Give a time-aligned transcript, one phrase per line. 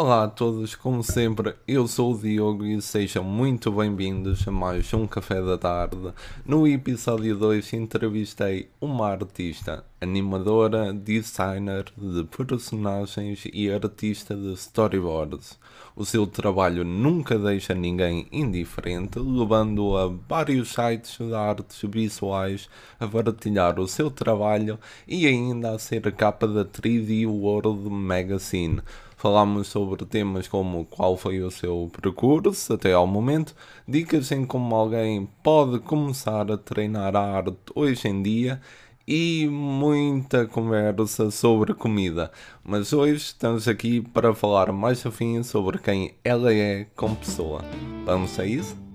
[0.00, 4.94] Olá a todos, como sempre, eu sou o Diogo e sejam muito bem-vindos a mais
[4.94, 6.12] um Café da Tarde.
[6.46, 15.58] No episódio 2 entrevistei uma artista, animadora, designer de personagens e artista de storyboards.
[15.96, 22.68] O seu trabalho nunca deixa ninguém indiferente, levando a vários sites de artes visuais
[23.00, 24.78] a partilhar o seu trabalho
[25.08, 28.80] e ainda a ser capa da 3D World Magazine.
[29.18, 33.52] Falámos sobre temas como qual foi o seu percurso até ao momento,
[33.86, 38.60] dicas em como alguém pode começar a treinar a arte hoje em dia
[39.08, 42.30] e muita conversa sobre comida.
[42.62, 47.64] Mas hoje estamos aqui para falar mais afim sobre quem ela é como pessoa.
[48.04, 48.87] Vamos a isso?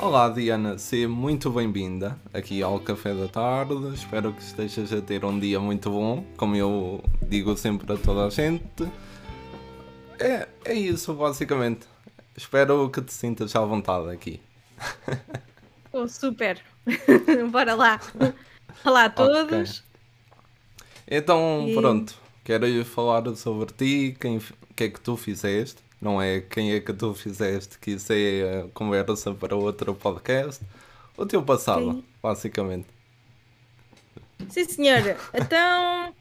[0.00, 3.94] Olá Diana, seja muito bem-vinda aqui ao Café da Tarde.
[3.94, 8.26] Espero que estejas a ter um dia muito bom, como eu digo sempre a toda
[8.26, 8.90] a gente.
[10.18, 11.86] É, é isso, basicamente.
[12.36, 14.40] Espero que te sintas à vontade aqui.
[15.92, 16.60] Oh, super!
[17.52, 18.00] Bora lá!
[18.84, 19.78] Olá a todos!
[19.78, 21.18] Okay.
[21.18, 21.74] Então, e...
[21.74, 26.72] pronto, quero falar sobre ti, quem, o que é que tu fizeste não é quem
[26.72, 30.62] é que tu fizeste, que isso é conversa para outro podcast.
[31.16, 32.86] O teu passado, basicamente.
[34.48, 35.16] Sim, senhora.
[35.32, 36.12] Então, uh,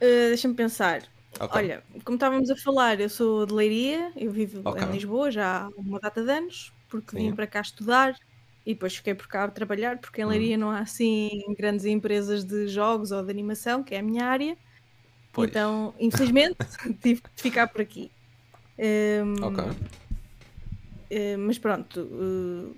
[0.00, 1.02] deixa-me pensar.
[1.38, 1.48] Okay.
[1.50, 4.82] Olha, como estávamos a falar, eu sou de Leiria, eu vivo okay.
[4.82, 7.30] em Lisboa já há uma data de anos, porque Sim.
[7.30, 8.14] vim para cá estudar
[8.66, 10.60] e depois fiquei por cá a trabalhar, porque em Leiria hum.
[10.60, 14.56] não há assim grandes empresas de jogos ou de animação, que é a minha área.
[15.32, 15.48] Pois.
[15.48, 16.56] Então, infelizmente,
[17.00, 18.10] tive de ficar por aqui.
[18.82, 19.64] Um, ok.
[19.64, 22.76] Uh, mas pronto, uh,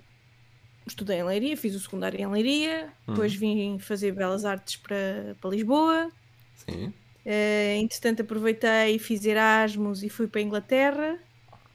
[0.85, 3.13] estudei em Leiria, fiz o secundário em Leiria, hum.
[3.13, 6.11] depois vim fazer Belas Artes para, para Lisboa.
[6.55, 6.93] Sim.
[7.25, 11.19] Uh, entretanto, aproveitei, fiz Erasmus e fui para a Inglaterra,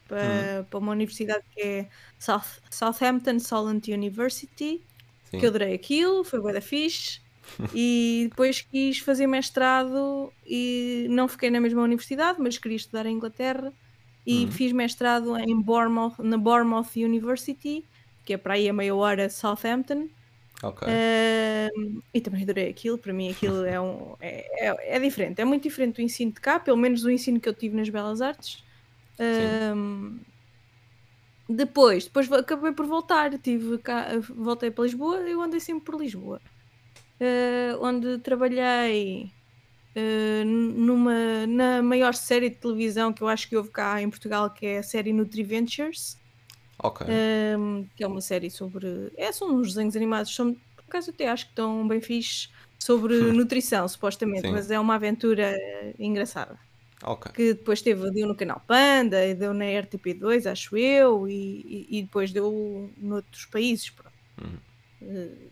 [0.07, 0.63] para, hum.
[0.69, 4.81] para uma universidade que é South, Southampton Solent University,
[5.25, 5.39] Sim.
[5.39, 7.19] que eu adorei aquilo, foi bué da fixe.
[7.75, 13.15] e depois quis fazer mestrado e não fiquei na mesma universidade, mas queria estudar em
[13.15, 13.73] Inglaterra
[14.25, 14.51] e uhum.
[14.51, 17.83] fiz mestrado em Bournemouth, na Bournemouth University,
[18.23, 20.07] que é para aí a meia hora de Southampton.
[20.63, 20.87] Okay.
[20.87, 25.45] Uh, e também adorei aquilo, para mim aquilo é, um, é, é, é, diferente, é
[25.45, 28.21] muito diferente do ensino de cá, pelo menos do ensino que eu tive nas Belas
[28.21, 28.63] Artes.
[29.17, 30.19] Uh,
[31.49, 36.39] depois, depois acabei por voltar, tive cá, voltei para Lisboa, eu andei sempre por Lisboa,
[37.19, 39.31] uh, onde trabalhei
[39.95, 44.49] Uh, numa, na maior série de televisão que eu acho que houve cá em Portugal,
[44.49, 46.17] que é a série NutriVentures.
[46.79, 47.05] Ok.
[47.05, 49.11] Uh, que é uma série sobre.
[49.17, 53.15] É, são uns desenhos animados, são, por acaso até acho que estão bem fixe, sobre
[53.31, 54.53] nutrição, supostamente, Sim.
[54.53, 55.55] mas é uma aventura
[55.99, 56.57] engraçada.
[57.03, 57.31] Okay.
[57.31, 61.99] Que depois teve, deu no canal Panda, e deu na RTP2, acho eu, e, e,
[61.99, 63.91] e depois deu noutros países.
[64.39, 64.57] Uhum.
[65.01, 65.50] Uh,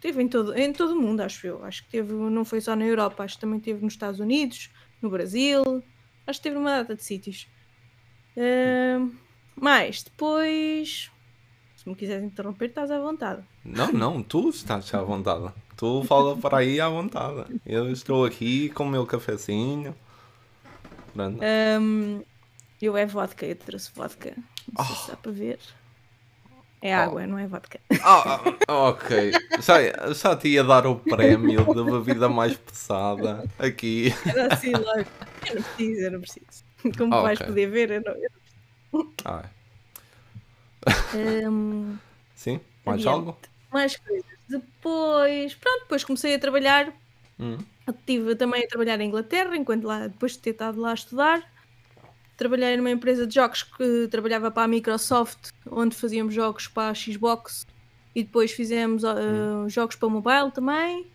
[0.00, 1.64] Teve em todo, em todo o mundo, acho eu.
[1.64, 4.70] Acho que teve, não foi só na Europa, acho que também teve nos Estados Unidos,
[5.02, 5.62] no Brasil.
[6.26, 7.46] Acho que teve uma data de sítios.
[8.36, 9.12] Uh,
[9.54, 11.10] mais, depois.
[11.76, 13.42] Se me quiseres interromper, estás à vontade.
[13.64, 15.52] Não, não, tu estás à vontade.
[15.76, 17.60] Tu fala para aí à vontade.
[17.64, 19.94] Eu estou aqui com o meu cafezinho.
[21.16, 22.22] Um,
[22.80, 24.34] eu é vodka, eu trouxe vodka.
[24.76, 24.98] Não sei oh.
[24.98, 25.58] se dá para ver.
[26.82, 27.26] É água, oh.
[27.26, 27.78] não é vodka.
[28.02, 29.32] Ah, ok.
[29.60, 34.14] Já, já te ia dar o prémio da bebida mais pesada aqui.
[34.26, 35.04] Era assim logo.
[35.46, 36.64] Eu não preciso, eu não preciso.
[36.96, 38.30] Como vais poder ver, eu não, eu
[38.92, 39.14] não preciso.
[39.26, 39.44] Ah.
[41.14, 41.98] Um,
[42.34, 42.60] Sim?
[42.86, 43.08] Mais adiante.
[43.08, 43.38] algo?
[43.70, 44.24] Mais coisas.
[44.48, 46.92] Depois, pronto, depois comecei a trabalhar.
[47.38, 47.58] Hum.
[47.86, 51.42] Estive também a trabalhar em Inglaterra, enquanto lá, depois de ter estado lá a estudar
[52.40, 56.94] trabalhei numa empresa de jogos que trabalhava para a Microsoft, onde fazíamos jogos para a
[56.94, 57.66] Xbox
[58.14, 61.06] e depois fizemos uh, jogos para mobile também.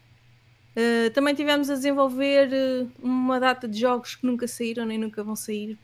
[0.78, 5.24] Uh, também tivemos a desenvolver uh, uma data de jogos que nunca saíram nem nunca
[5.24, 5.80] vão sair.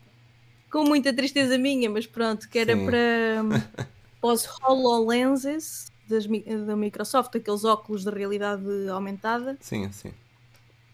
[0.70, 2.86] Com muita tristeza minha, mas pronto, que era Sim.
[2.86, 3.88] para,
[4.22, 9.56] para os HoloLenses das, da Microsoft, aqueles óculos de realidade aumentada.
[9.60, 10.12] Sim, sim.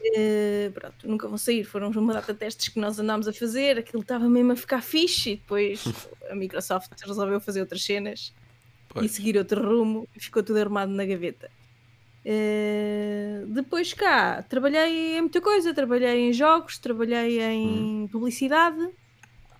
[0.00, 1.64] Uh, pronto, nunca vão sair.
[1.64, 4.82] Foram uma data de testes que nós andámos a fazer, aquilo estava mesmo a ficar
[4.82, 5.84] fixe e depois
[6.30, 8.32] a Microsoft resolveu fazer outras cenas
[8.88, 9.06] pois.
[9.06, 11.50] e seguir outro rumo e ficou tudo armado na gaveta.
[12.24, 18.08] Uh, depois cá, trabalhei em muita coisa, trabalhei em jogos, trabalhei em hum.
[18.10, 18.88] publicidade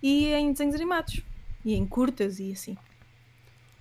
[0.01, 1.21] e em desenhos animados
[1.65, 2.77] e em curtas e assim.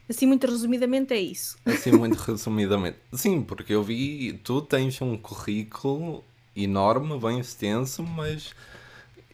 [0.09, 1.59] Assim, muito resumidamente, é isso.
[1.67, 2.97] Assim, muito resumidamente.
[3.13, 6.25] Sim, porque eu vi, tu tens um currículo
[6.63, 8.55] enorme, bem extenso, mas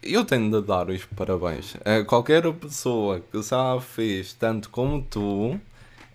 [0.03, 5.61] eu tenho de dar os parabéns a qualquer pessoa que já fez tanto como tu.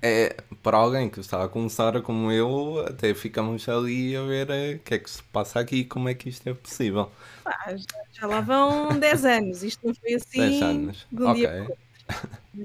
[0.02, 4.76] É, para alguém que está a começar como eu, até ficamos ali a ver eh,
[4.76, 7.12] o que é que se passa aqui e como é que isto é possível.
[7.46, 11.08] Ah, já, já, lá vão 10 anos, isto não foi assim 10 anos.
[11.12, 11.42] de um ok.
[11.42, 11.78] dia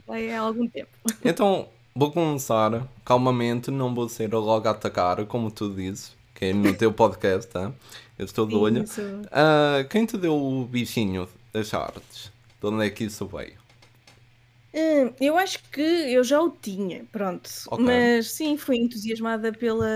[0.07, 0.91] já é há algum tempo.
[1.25, 6.75] Então, vou começar calmamente, não vou ser logo a atacar, como tu dizes, é no
[6.75, 7.73] teu podcast, tá?
[8.19, 8.85] Eu estou de olho.
[8.85, 12.33] Uh, quem te deu o bichinho das artes?
[12.61, 13.65] De onde é que isso veio?
[14.75, 17.49] Hum, eu acho que eu já o tinha, pronto.
[17.69, 17.85] Okay.
[17.85, 19.87] Mas sim, fui entusiasmada pela,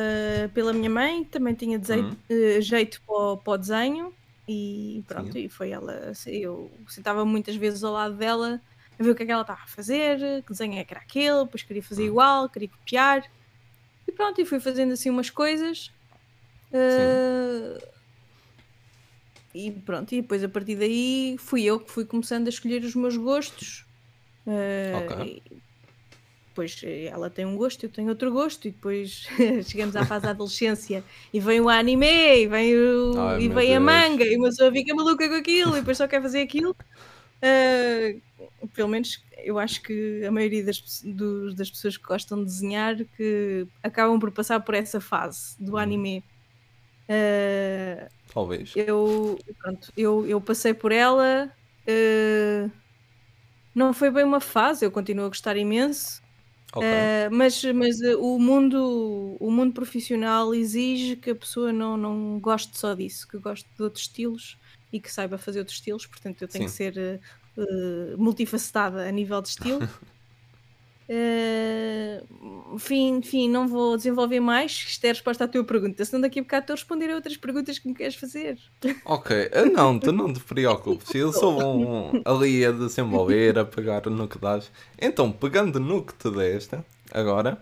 [0.55, 4.15] pela minha mãe, também tinha desejo, uh, jeito para, para o desenho
[4.47, 5.41] e pronto, sim.
[5.41, 6.13] e foi ela.
[6.27, 8.61] Eu sentava muitas vezes ao lado dela
[8.99, 11.01] a ver o que é que ela estava a fazer, que desenho é que era
[11.01, 12.07] aquele, depois queria fazer hum.
[12.07, 13.29] igual, queria copiar.
[14.07, 15.91] E pronto, e fui fazendo assim umas coisas.
[16.73, 17.79] Uh,
[19.55, 22.95] e pronto, e depois a partir daí fui eu que fui começando a escolher os
[22.95, 23.85] meus gostos.
[24.47, 25.43] Uh, okay.
[26.49, 26.81] Depois
[27.11, 29.29] ela tem um gosto, eu tenho outro gosto, e depois
[29.69, 33.77] chegamos à fase da adolescência e vem o anime, e vem, o, Ai, e vem
[33.77, 36.75] a manga, e uma pessoa fica maluca com aquilo, e depois só quer fazer aquilo.
[37.41, 38.21] Uh,
[38.75, 42.97] pelo menos eu acho que a maioria das, dos, das pessoas que gostam de desenhar
[43.17, 45.79] que acabam por passar por essa fase do uhum.
[45.79, 46.25] anime.
[47.09, 48.73] Uh, Talvez.
[48.77, 51.51] Eu, pronto, eu, eu passei por ela.
[51.89, 52.71] Uh,
[53.75, 56.23] não foi bem uma fase, eu continuo a gostar imenso.
[56.75, 56.87] Okay.
[56.87, 62.77] Uh, mas mas o, mundo, o mundo profissional exige que a pessoa não, não goste
[62.79, 64.59] só disso, que goste de outros estilos
[64.93, 66.91] e que saiba fazer outros estilos, portanto eu tenho Sim.
[66.91, 67.21] que ser
[68.19, 69.81] multifacetada a nível de estilo.
[72.75, 74.73] Enfim, enfim, não vou desenvolver mais.
[74.73, 76.05] Isto é a resposta à tua pergunta.
[76.05, 78.59] Senão daqui a bocado estou a responder a outras perguntas que me queres fazer.
[79.05, 81.15] Ok, ah, não, tu não te preocupes.
[81.15, 84.71] Eu sou um, ali a desenvolver, a pegar no que dás.
[85.01, 86.77] Então, pegando no que te deste,
[87.11, 87.59] agora,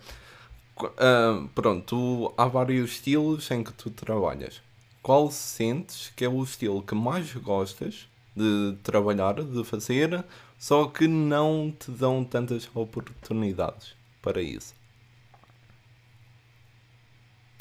[0.82, 4.60] uh, pronto, há vários estilos em que tu trabalhas.
[5.02, 10.24] Qual sentes que é o estilo que mais gostas de trabalhar, de fazer?
[10.58, 14.74] Só que não te dão tantas oportunidades para isso.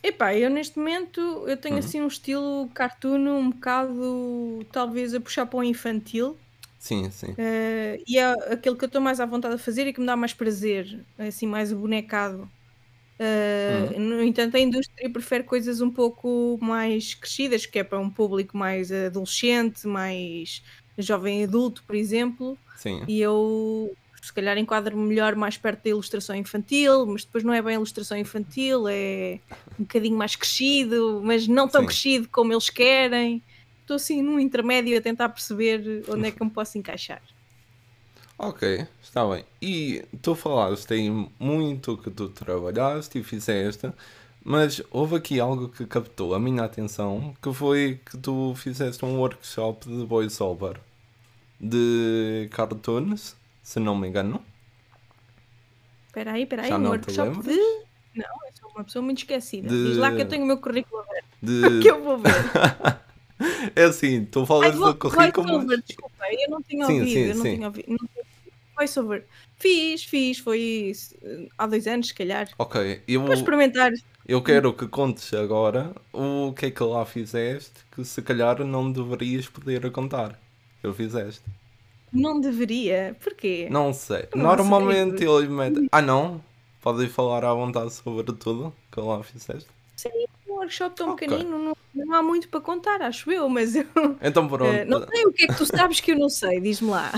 [0.04, 1.80] Epá, eu neste momento eu tenho uhum.
[1.80, 6.38] assim um estilo cartoon um bocado talvez a puxar para o infantil.
[6.78, 7.32] Sim, sim.
[7.32, 10.06] Uh, e é aquele que eu estou mais à vontade de fazer e que me
[10.06, 12.48] dá mais prazer, assim, mais bonecado.
[13.20, 14.00] Uh, uhum.
[14.00, 18.56] No entanto, a indústria prefere coisas um pouco mais crescidas, que é para um público
[18.56, 20.62] mais adolescente, mais
[21.00, 22.56] jovem adulto, por exemplo.
[22.76, 23.04] Sim.
[23.08, 23.96] E eu
[24.26, 28.18] se calhar enquadro-me melhor mais perto da ilustração infantil, mas depois não é bem ilustração
[28.18, 29.40] infantil, é
[29.80, 31.88] um bocadinho mais crescido, mas não tão Sim.
[31.88, 33.42] crescido como eles querem.
[33.82, 37.22] Estou assim num intermédio a tentar perceber onde é que eu me posso encaixar.
[38.38, 39.46] Ok, está bem.
[39.62, 43.92] E tu falaste aí muito que tu trabalhaste e fizeste,
[44.44, 49.20] mas houve aqui algo que captou a minha atenção, que foi que tu fizeste um
[49.20, 50.80] workshop de voiceover
[51.60, 54.44] de cartoons, se não me engano.
[56.08, 57.56] Espera aí, espera aí, um workshop de...
[58.16, 59.68] Não, eu sou uma pessoa muito esquecida.
[59.68, 59.90] De...
[59.90, 61.26] Diz lá que eu tenho o meu currículo aberto.
[61.42, 61.80] De...
[61.84, 62.32] que eu vou ver.
[63.76, 65.48] é assim, tu falas Ai, do currículo...
[65.48, 67.56] Voiceover, desculpa, eu não tinha ouvido, sim, eu não sim.
[67.56, 67.86] tinha ouvido.
[67.90, 67.98] Não
[68.76, 69.26] voiceover.
[69.58, 70.92] Fiz, fiz, foi
[71.58, 72.50] há dois anos, se calhar.
[72.58, 73.92] Ok, eu vou experimentar.
[74.28, 78.92] Eu quero que contes agora o que é que lá fizeste que se calhar não
[78.92, 80.40] deverias poder contar
[80.86, 81.44] eu fizeste.
[82.12, 83.16] Não deveria.
[83.22, 83.68] Porquê?
[83.70, 84.28] Não sei.
[84.34, 85.28] Não Normalmente sei.
[85.28, 85.88] ele mete.
[85.92, 86.42] Ah, não?
[86.82, 89.68] Podem falar à vontade sobre tudo que lá fizeste?
[89.96, 90.10] Sim,
[90.48, 91.28] um workshop tão okay.
[91.28, 93.86] pequenino, não, não há muito para contar, acho eu, mas eu.
[94.22, 94.70] Então pronto.
[94.70, 97.12] Uh, não sei o que é que tu sabes que eu não sei, diz-me lá.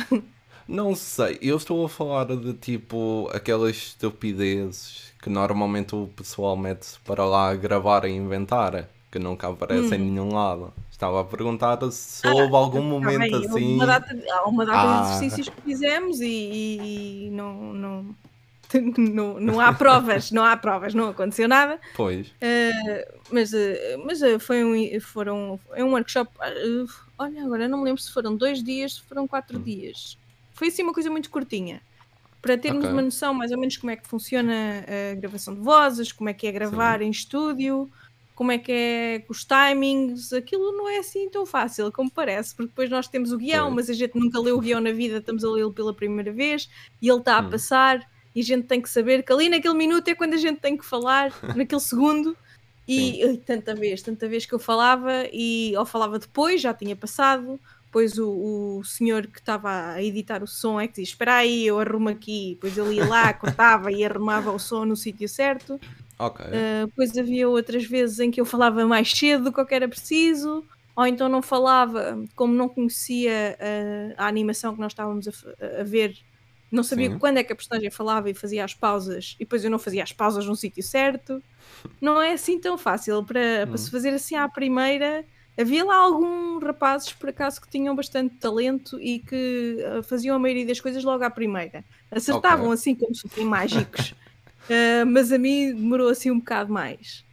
[0.67, 6.99] Não sei, eu estou a falar de tipo aquelas estupidezes que normalmente o pessoal mete
[7.05, 10.03] para lá gravar e inventar, que nunca aparecem hum.
[10.03, 10.73] em nenhum lado.
[10.97, 13.75] Estava a perguntar se ah, houve algum momento assim.
[13.75, 15.03] Uma data, há uma data ah.
[15.03, 18.15] de exercícios que fizemos e, e, e não, não,
[18.97, 21.79] não, não há provas, não há provas, não aconteceu nada.
[21.95, 22.29] Pois.
[22.29, 23.57] Uh, mas uh,
[24.07, 26.31] mas uh, foi um, foram, é um workshop.
[27.15, 29.61] olha, agora não me lembro se foram dois dias, se foram quatro hum.
[29.61, 30.17] dias.
[30.55, 31.79] Foi assim uma coisa muito curtinha.
[32.41, 32.93] Para termos okay.
[32.93, 36.33] uma noção mais ou menos como é que funciona a gravação de vozes, como é
[36.33, 37.05] que é gravar Sim.
[37.05, 37.87] em estúdio
[38.37, 42.53] como é que é com os timings, aquilo não é assim tão fácil como parece,
[42.55, 45.17] porque depois nós temos o guião, mas a gente nunca leu o guião na vida,
[45.17, 46.69] estamos a lê-lo pela primeira vez
[47.01, 47.49] e ele está a hum.
[47.49, 50.59] passar e a gente tem que saber que ali naquele minuto é quando a gente
[50.59, 52.37] tem que falar, naquele segundo.
[52.87, 56.95] E ai, tanta vez, tanta vez que eu falava e ou falava depois, já tinha
[56.95, 61.37] passado, depois o, o senhor que estava a editar o som é que diz: Espera
[61.37, 62.51] aí, eu arrumo aqui.
[62.53, 65.81] Depois ele ia lá, cortava e arrumava o som no sítio certo.
[66.19, 66.45] Ok.
[66.45, 70.63] Uh, depois havia outras vezes em que eu falava mais cedo do que era preciso,
[70.95, 73.57] ou então não falava, como não conhecia
[74.17, 76.17] a, a animação que nós estávamos a, a ver,
[76.71, 77.19] não sabia Sim.
[77.19, 80.03] quando é que a personagem falava e fazia as pausas, e depois eu não fazia
[80.03, 81.41] as pausas no sítio certo.
[82.01, 83.91] Não é assim tão fácil para, para se uhum.
[83.91, 85.23] fazer assim à primeira
[85.59, 90.39] Havia lá alguns rapazes, por acaso, que tinham bastante talento e que uh, faziam a
[90.39, 91.83] maioria das coisas logo à primeira.
[92.11, 92.73] Acertavam okay.
[92.75, 94.13] assim como se fossem mágicos.
[94.69, 97.25] uh, mas a mim demorou assim um bocado mais.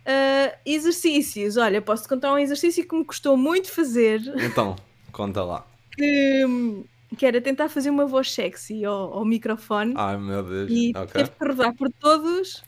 [0.00, 1.56] Uh, exercícios.
[1.56, 4.20] Olha, posso-te contar um exercício que me custou muito fazer.
[4.36, 4.76] Então,
[5.12, 5.66] conta lá.
[5.98, 6.44] Que,
[7.16, 9.94] que era tentar fazer uma voz sexy ao, ao microfone.
[9.96, 10.70] Ai meu Deus.
[10.70, 11.24] E okay.
[11.24, 12.62] teve que rodar por todos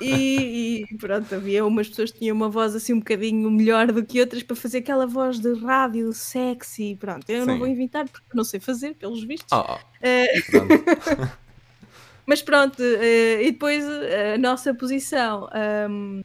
[0.00, 4.04] e, e, pronto, havia umas pessoas que tinham uma voz assim um bocadinho melhor do
[4.04, 6.96] que outras para fazer aquela voz de rádio sexy.
[6.96, 7.46] Pronto, eu Sim.
[7.46, 9.52] não vou inventar porque não sei fazer, pelos vistos.
[9.52, 11.28] Oh, uh,
[12.28, 15.48] mas pronto, uh, e depois a nossa posição,
[15.90, 16.22] um,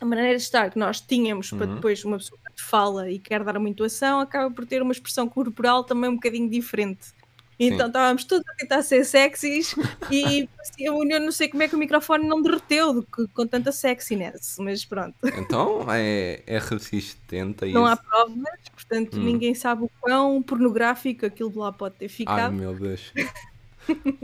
[0.00, 1.58] a maneira de estar que nós tínhamos uhum.
[1.58, 4.90] para depois uma pessoa que fala e quer dar uma intuação acaba por ter uma
[4.90, 7.16] expressão corporal também um bocadinho diferente.
[7.60, 9.76] Então estávamos todos a tentar ser sexys
[10.10, 14.84] e eu não sei como é que o microfone não derreteu com tanta sexiness, mas
[14.84, 15.14] pronto.
[15.38, 19.22] Então é, é resistente a Não há provas, portanto hum.
[19.22, 22.38] ninguém sabe o quão pornográfico aquilo de lá pode ter ficado.
[22.40, 23.12] Ai meu Deus.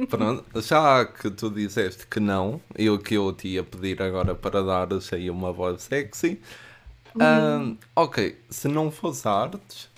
[0.09, 4.63] Pronto, já que tu disseste que não, eu que eu te ia pedir agora para
[4.63, 6.41] dar aí uma voz sexy.
[7.17, 7.77] Hum.
[7.95, 9.89] ok, se não fosse artes,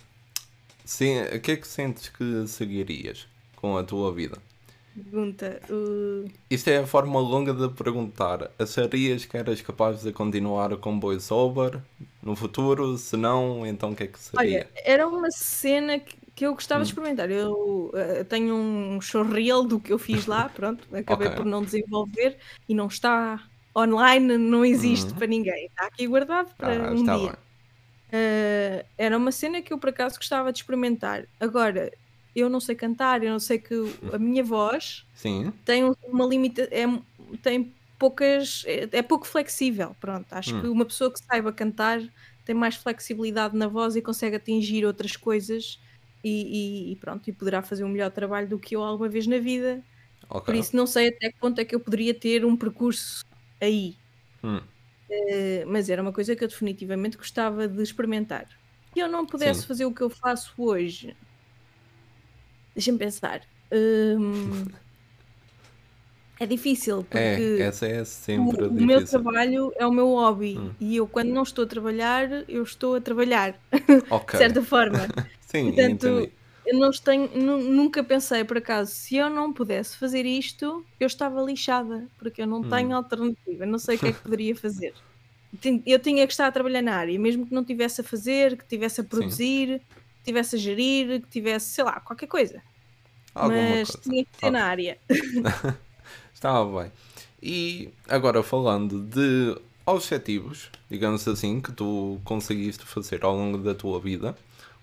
[0.86, 4.38] Sim, o que é que sentes que seguirias com a tua vida?
[4.94, 5.60] Pergunta.
[5.68, 6.30] Uh...
[6.48, 8.52] Isto é a forma longa de perguntar.
[8.56, 11.82] Acharias que eras capaz de continuar com voiceover
[12.22, 12.96] no futuro?
[12.96, 14.40] Se não, então o que é que seria?
[14.40, 16.84] Olha, era uma cena que, que eu gostava hum.
[16.84, 17.30] de experimentar.
[17.30, 21.36] Eu uh, tenho um showreel do que eu fiz lá, pronto, acabei okay.
[21.38, 22.36] por não desenvolver
[22.68, 23.42] e não está
[23.74, 25.16] online, não existe hum.
[25.16, 25.66] para ninguém.
[25.66, 27.32] Está aqui guardado para ah, um dia.
[27.32, 31.24] Uh, era uma cena que eu por acaso gostava de experimentar.
[31.40, 31.90] Agora,
[32.34, 33.74] eu não sei cantar, eu não sei que
[34.12, 35.52] a minha voz Sim.
[35.64, 36.84] tem uma limita é,
[37.42, 39.96] tem poucas é, é pouco flexível.
[39.98, 40.60] Pronto, acho hum.
[40.60, 42.02] que uma pessoa que saiba cantar
[42.44, 45.80] tem mais flexibilidade na voz e consegue atingir outras coisas
[46.22, 49.26] e, e, e pronto, e poderá fazer um melhor trabalho do que eu alguma vez
[49.26, 49.82] na vida.
[50.28, 50.40] Okay.
[50.44, 53.24] Por isso não sei até que ponto é que eu poderia ter um percurso
[53.60, 53.96] aí.
[54.42, 54.60] Hum.
[55.08, 58.46] Eh, mas era uma coisa que eu definitivamente gostava de experimentar.
[58.92, 59.66] Se eu não pudesse Sim.
[59.66, 61.16] fazer o que eu faço hoje,
[62.74, 63.42] deixa-me pensar.
[63.70, 64.64] Hum,
[66.40, 70.58] é difícil, é, porque é, é sempre o, o meu trabalho é o meu hobby
[70.58, 70.74] hum.
[70.80, 73.60] e eu, quando não estou a trabalhar, eu estou a trabalhar,
[74.10, 74.32] okay.
[74.32, 75.06] de certa forma.
[75.60, 76.30] Sim, Portanto,
[76.66, 81.40] eu não tenho, nunca pensei por acaso, se eu não pudesse fazer isto, eu estava
[81.40, 82.68] lixada, porque eu não hum.
[82.68, 84.92] tenho alternativa, não sei o que é que poderia fazer.
[85.86, 88.66] Eu tinha que estar a trabalhar na área, mesmo que não tivesse a fazer, que
[88.66, 89.78] tivesse a produzir, Sim.
[89.78, 92.60] que tivesse a gerir, que tivesse, sei lá, qualquer coisa.
[93.34, 94.02] Alguma Mas coisa.
[94.02, 94.98] tinha que ser na área.
[96.34, 96.92] Estava bem.
[97.40, 104.00] E agora falando de objetivos, digamos assim, que tu conseguiste fazer ao longo da tua
[104.00, 104.36] vida,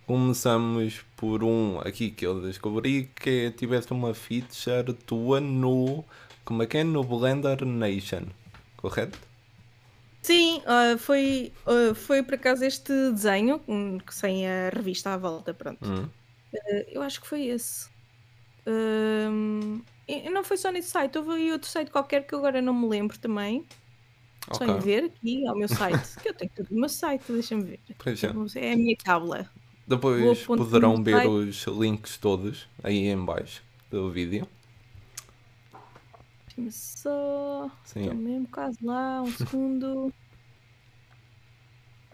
[0.05, 6.03] Começamos por um aqui que eu descobri que tiveste uma feature tua no.
[6.43, 6.83] Como é que é?
[6.83, 8.23] No Blender Nation,
[8.75, 9.17] correto?
[10.21, 15.53] Sim, uh, foi, uh, foi por acaso este desenho, um, sem a revista à volta,
[15.53, 15.85] pronto.
[15.85, 16.03] Uhum.
[16.03, 17.89] Uh, eu acho que foi esse.
[20.07, 22.87] e não foi só nesse site, houve aí outro site qualquer que agora não me
[22.87, 23.65] lembro também.
[24.47, 24.67] Okay.
[24.67, 27.63] Só em ver aqui ao meu site, que eu tenho tudo no meu site, deixa-me
[27.63, 27.79] ver.
[28.59, 28.67] É.
[28.67, 29.49] é a minha cábula.
[29.85, 33.61] Depois poderão ver os links todos aí em baixo
[33.91, 34.47] do vídeo.
[36.45, 37.69] Deixa-me só.
[37.83, 38.01] Sim.
[38.03, 40.13] Estou mesmo quase lá, um segundo.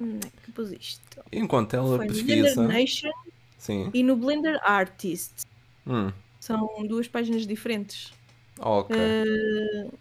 [0.01, 1.23] Onde é que pus isto?
[1.31, 2.55] Enquanto ela Foi pesquisa.
[2.55, 3.11] Blender Nation
[3.57, 3.91] Sim.
[3.93, 5.45] e no Blender Artist.
[5.85, 6.11] Hum.
[6.39, 8.13] São duas páginas diferentes.
[8.59, 8.95] Ok.
[8.95, 9.91] Uh,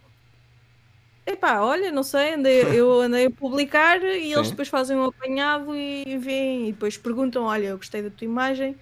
[1.29, 4.35] Epá, olha, não sei, andei, eu andei a publicar e Sim.
[4.35, 8.25] eles depois fazem um apanhado e veem e depois perguntam: Olha, eu gostei da tua
[8.25, 8.75] imagem,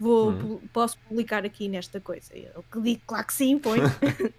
[0.00, 0.60] vou, hum.
[0.72, 2.34] posso publicar aqui nesta coisa.
[2.34, 3.78] Eu digo, claro que sim, põe.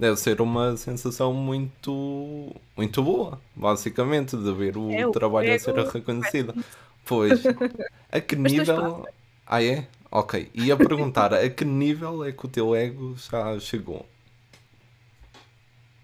[0.00, 5.74] Deve ser uma sensação muito, muito boa, basicamente, de ver o é, trabalho a ser
[5.74, 6.54] reconhecido.
[7.04, 7.42] Pois,
[8.10, 9.06] a que nível.
[9.46, 9.86] Ah, é?
[10.10, 10.50] Ok.
[10.54, 14.06] E a perguntar, a que nível é que o teu ego já chegou?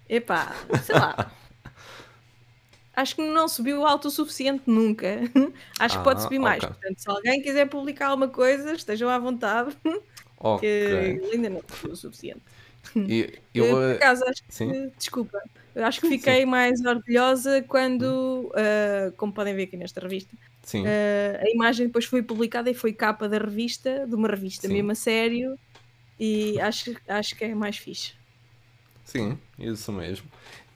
[0.08, 1.30] Epá, sei lá.
[2.96, 5.06] acho que não subiu alto o suficiente nunca.
[5.78, 6.64] acho que pode Ah, subir mais.
[6.64, 6.68] ok.
[6.68, 9.76] Portanto, se alguém quiser publicar alguma coisa, estejam à vontade,
[10.58, 10.66] que Ok.
[10.66, 12.42] ele ainda não subiu o suficiente.
[12.96, 13.66] E eu.
[13.66, 15.38] por eh, acaso, acho Sim, que, desculpa,
[15.74, 20.34] eu acho que sim, fiquei mais orgulhosa quando, ah, como podem ver aqui nesta revista,
[20.62, 24.66] sim, ah, a imagem depois foi publicada e foi capa da revista, de uma revista
[24.66, 25.58] sim, mesmo a sério,
[26.18, 28.17] e acho, acho que é mais fixe.
[29.08, 30.26] Sim, isso mesmo.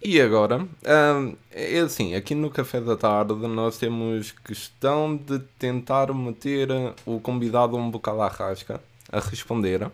[0.04, 6.12] E agora, hum, é assim, aqui no Café da Tarde nós temos questão de tentar
[6.12, 6.68] meter
[7.06, 9.88] o convidado um bocado à rasca a responder.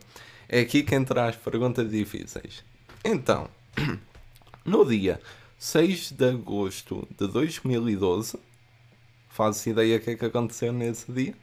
[0.49, 2.65] É aqui que entra as perguntas difíceis.
[3.05, 3.49] Então,
[4.65, 5.21] no dia
[5.59, 8.39] 6 de agosto de 2012,
[9.29, 11.35] fazes ideia o que é que aconteceu nesse dia?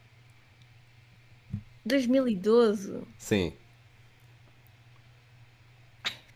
[1.85, 3.53] 2012, Sim.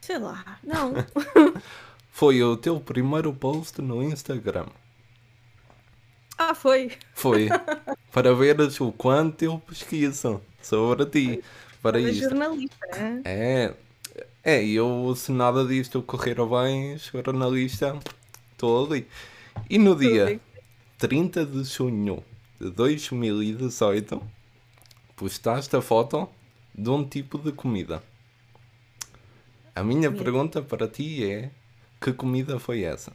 [0.10, 0.94] Sei lá, não.
[2.10, 4.66] Foi o teu primeiro post no Instagram.
[6.36, 6.92] Ah, foi.
[7.14, 7.48] Foi
[8.12, 11.44] para veres o quanto eu pesquiso sobre ti
[11.82, 12.24] para Era isto.
[12.24, 13.22] jornalista, hein?
[13.24, 13.74] É,
[14.44, 18.00] é, eu se nada disto correr bem, jornalista,
[18.52, 19.08] estou ali.
[19.70, 20.42] E no Tudo dia bem.
[20.98, 22.24] 30 de junho
[22.60, 24.22] de 2018,
[25.16, 26.28] postaste a foto
[26.74, 28.04] de um tipo de comida.
[29.76, 31.52] A minha pergunta para ti é:
[32.02, 33.14] que comida foi essa?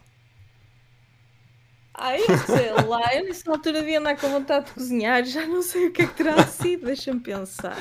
[1.96, 5.86] Ai, sei lá, eu nessa altura devia andar com vontade de cozinhar, já não sei
[5.86, 7.76] o que é que terá sido, deixa-me pensar.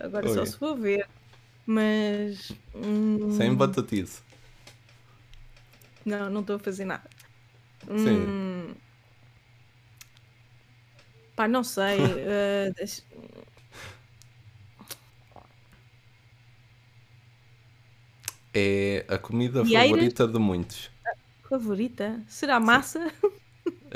[0.00, 0.46] Agora só Oi.
[0.46, 1.08] se vou ver.
[1.66, 2.52] Mas.
[3.36, 4.22] Sem hum, batatice.
[6.04, 7.10] não, não estou a fazer nada.
[7.88, 8.26] Sim.
[8.28, 8.74] Hum,
[11.34, 11.98] pá, não sei.
[12.18, 13.02] eh, deixa-
[18.58, 20.90] É a comida favorita de muitos.
[21.48, 22.22] Favorita?
[22.26, 23.12] Será massa?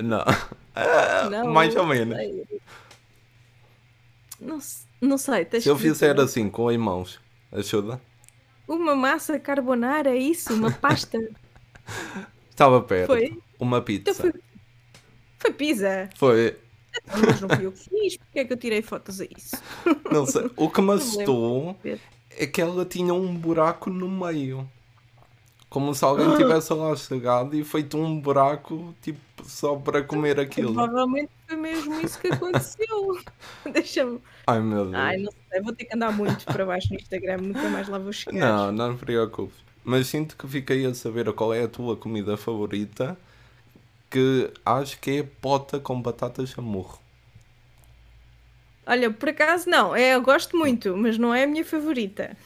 [0.02, 0.22] Não.
[0.72, 2.16] Ah, Não, mais ou menos.
[2.16, 2.46] sei.
[4.40, 4.58] Não,
[5.00, 5.88] não sei, Se eu dizer.
[5.88, 8.00] fizer assim com as mãos, ajuda?
[8.68, 10.54] Uma massa carbonara, é isso?
[10.54, 11.18] Uma pasta?
[12.48, 13.08] Estava perto.
[13.08, 13.36] Foi?
[13.58, 14.14] Uma Então pizza.
[14.14, 14.32] foi,
[15.40, 16.08] foi pizza.
[16.16, 16.56] Foi.
[17.06, 19.56] Mas não fui eu que fiz, porque é que eu tirei fotos a isso?
[20.10, 20.48] Não sei.
[20.56, 21.76] O que me assustou
[22.40, 24.66] é que ela tinha um buraco no meio.
[25.68, 30.72] Como se alguém tivesse lá chegado e feito um buraco tipo só para comer aquilo.
[30.72, 33.18] Provavelmente foi mesmo isso que aconteceu.
[33.70, 34.20] Deixa-me.
[34.46, 34.94] Ai meu Deus.
[34.94, 37.98] Ai, não sei, vou ter que andar muito para baixo no Instagram, nunca mais lá
[37.98, 38.40] vou chegar.
[38.40, 39.58] Não, não te preocupes.
[39.84, 43.18] Mas sinto que fiquei a saber qual é a tua comida favorita.
[44.10, 46.98] Que acho que é pota com batatas a murro.
[48.90, 52.36] Olha, por acaso não, é, eu gosto muito, mas não é a minha favorita.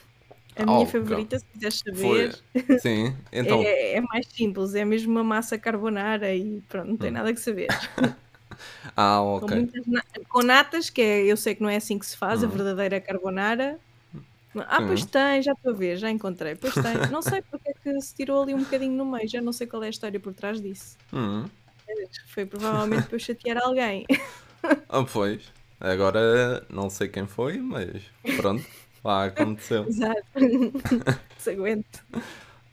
[0.56, 2.30] A minha Oh, favorita, se quiseres Foi.
[2.30, 3.62] saber, Sim, então.
[3.62, 7.14] é, é mais simples, é mesmo uma massa carbonara e pronto, não tem Hum.
[7.14, 7.68] nada que saber.
[8.96, 9.56] Ah, Com, ok.
[9.56, 12.44] muitas na- com natas, que é, eu sei que não é assim que se faz,
[12.44, 12.50] a Hum.
[12.50, 13.80] verdadeira carbonara.
[14.56, 16.54] Ah, pois tem, já estou a ver, já encontrei.
[16.54, 16.82] Pois tem.
[17.10, 19.66] Não sei porque é que se tirou ali um bocadinho no meio, já não sei
[19.66, 20.96] qual é a história por trás disso.
[21.12, 21.44] Hum.
[22.28, 24.06] Foi provavelmente para eu chatear alguém.
[24.88, 25.52] Ah, pois.
[25.84, 28.02] Agora não sei quem foi, mas
[28.36, 28.64] pronto.
[29.04, 29.84] Lá aconteceu.
[29.88, 30.22] Exato.
[31.38, 32.02] Se aguento.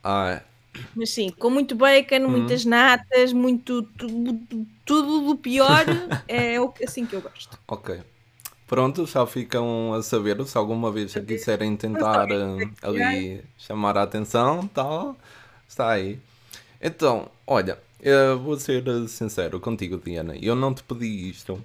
[0.03, 0.41] Ah,
[0.95, 2.29] Mas sim, com muito bacon, Hum.
[2.31, 4.39] muitas natas, muito tudo,
[4.85, 5.85] tudo do pior,
[6.27, 7.57] é assim que eu gosto.
[7.67, 8.01] ok.
[8.67, 14.65] Pronto, já ficam a saber se alguma vez quiserem tentar eh, ali chamar a atenção,
[14.69, 15.17] tal,
[15.67, 16.19] está aí.
[16.81, 20.35] Então, olha, eu vou ser sincero contigo, Diana.
[20.37, 21.61] Eu não te pedi isto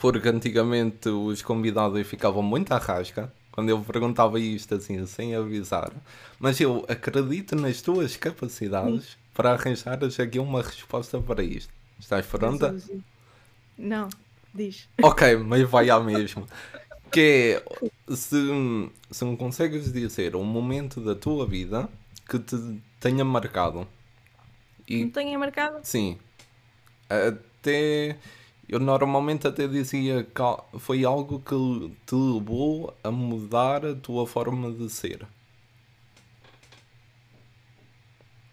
[0.00, 5.90] porque antigamente os convidados ficavam muito à rasca quando eu perguntava isto assim, sem avisar.
[6.38, 11.72] Mas eu acredito nas tuas capacidades para arranjares aqui uma resposta para isto.
[11.98, 12.76] Estás pronta?
[13.76, 14.08] Não,
[14.54, 14.88] diz.
[15.02, 16.46] Ok, mas vai ao mesmo.
[17.10, 18.36] Que é, se,
[19.10, 21.88] se me consegues dizer um momento da tua vida
[22.28, 22.54] que te
[23.00, 23.88] tenha marcado.
[24.86, 25.78] E tenho marcado?
[25.82, 26.18] sim,
[27.08, 28.18] até
[28.68, 31.54] eu normalmente até dizia que foi algo que
[32.06, 35.26] te levou a mudar a tua forma de ser.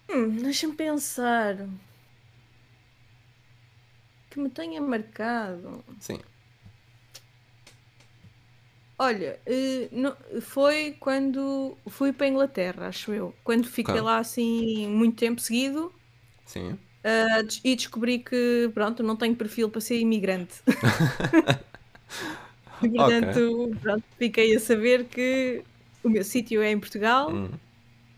[0.10, 1.68] Hum, Deixa-me pensar.
[4.30, 5.84] Que me tenha marcado.
[6.00, 6.22] Sim.
[8.98, 9.90] Olha, eh,
[10.42, 13.34] foi quando fui para a Inglaterra, acho eu.
[13.44, 14.02] Quando fiquei Ok.
[14.02, 15.94] lá assim muito tempo seguido
[16.46, 16.78] Sim.
[17.44, 20.62] Des- e descobri que, pronto, não tenho perfil para ser imigrante.
[22.82, 25.66] E, portanto, pronto, fiquei a saber que
[26.04, 27.60] o meu sítio é em Portugal Hum,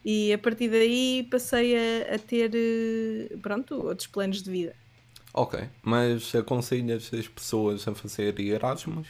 [0.06, 1.76] e a partir daí passei
[2.12, 4.78] a, a ter, eh, pronto, outros planos de vida.
[5.34, 9.08] Ok, mas aconselhas as pessoas a fazer Erasmus?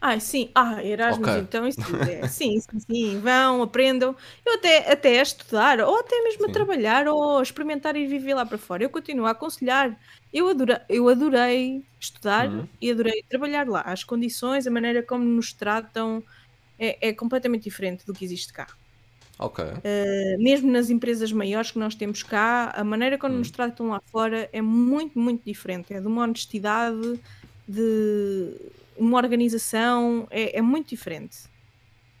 [0.00, 0.50] Ah, sim.
[0.54, 2.26] Ah, Erasmus, então isso é.
[2.28, 3.20] Sim, sim, sim.
[3.20, 4.16] Vão, aprendam.
[4.46, 6.50] Eu até, até a estudar, ou até mesmo sim.
[6.50, 8.82] a trabalhar, ou experimentar e viver lá para fora.
[8.82, 9.94] Eu continuo a aconselhar.
[10.32, 12.66] Eu adorei, eu adorei estudar uhum.
[12.80, 13.82] e adorei trabalhar lá.
[13.82, 16.22] As condições, a maneira como nos tratam
[16.78, 18.68] é, é completamente diferente do que existe cá.
[19.38, 19.62] Ok.
[19.64, 23.54] Uh, mesmo nas empresas maiores que nós temos cá, a maneira como nos uhum.
[23.54, 25.92] tratam lá fora é muito, muito diferente.
[25.92, 27.20] É de uma honestidade,
[27.68, 28.54] de
[29.00, 31.38] uma organização, é, é muito diferente.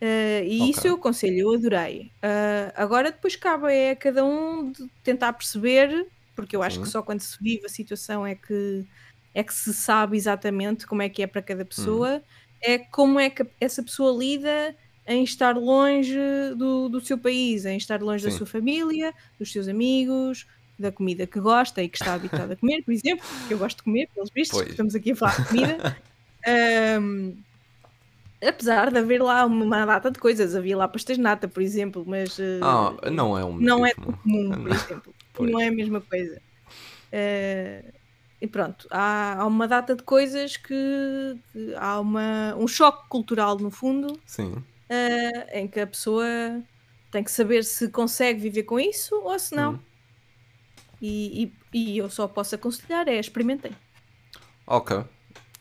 [0.00, 0.70] Uh, e okay.
[0.70, 2.10] isso eu aconselho, eu adorei.
[2.24, 4.72] Uh, agora depois cabe a cada um
[5.04, 6.82] tentar perceber, porque eu acho Sim.
[6.82, 8.86] que só quando se vive a situação é que,
[9.34, 12.22] é que se sabe exatamente como é que é para cada pessoa, hum.
[12.62, 14.74] é como é que essa pessoa lida
[15.06, 16.16] em estar longe
[16.56, 18.30] do, do seu país, em estar longe Sim.
[18.30, 20.46] da sua família, dos seus amigos,
[20.78, 23.82] da comida que gosta e que está habituado a comer, por exemplo, eu gosto de
[23.82, 25.96] comer, pelos vistos, estamos aqui a falar de comida.
[26.46, 27.36] Um,
[28.42, 32.04] apesar de haver lá uma data de coisas, havia lá pastéis de nata, por exemplo,
[32.06, 36.00] mas uh, ah, não é um não é comum, por exemplo, não é a mesma
[36.00, 36.40] coisa.
[37.12, 37.92] Uh,
[38.40, 40.74] e pronto, há, há, uma data de coisas que,
[41.52, 44.52] que, há uma, um choque cultural no fundo, Sim.
[44.52, 46.26] Uh, em que a pessoa
[47.10, 49.74] tem que saber se consegue viver com isso ou se não.
[49.74, 49.80] Hum.
[51.02, 53.72] E, e, e, eu só posso aconselhar é experimentem.
[54.66, 55.02] Ok.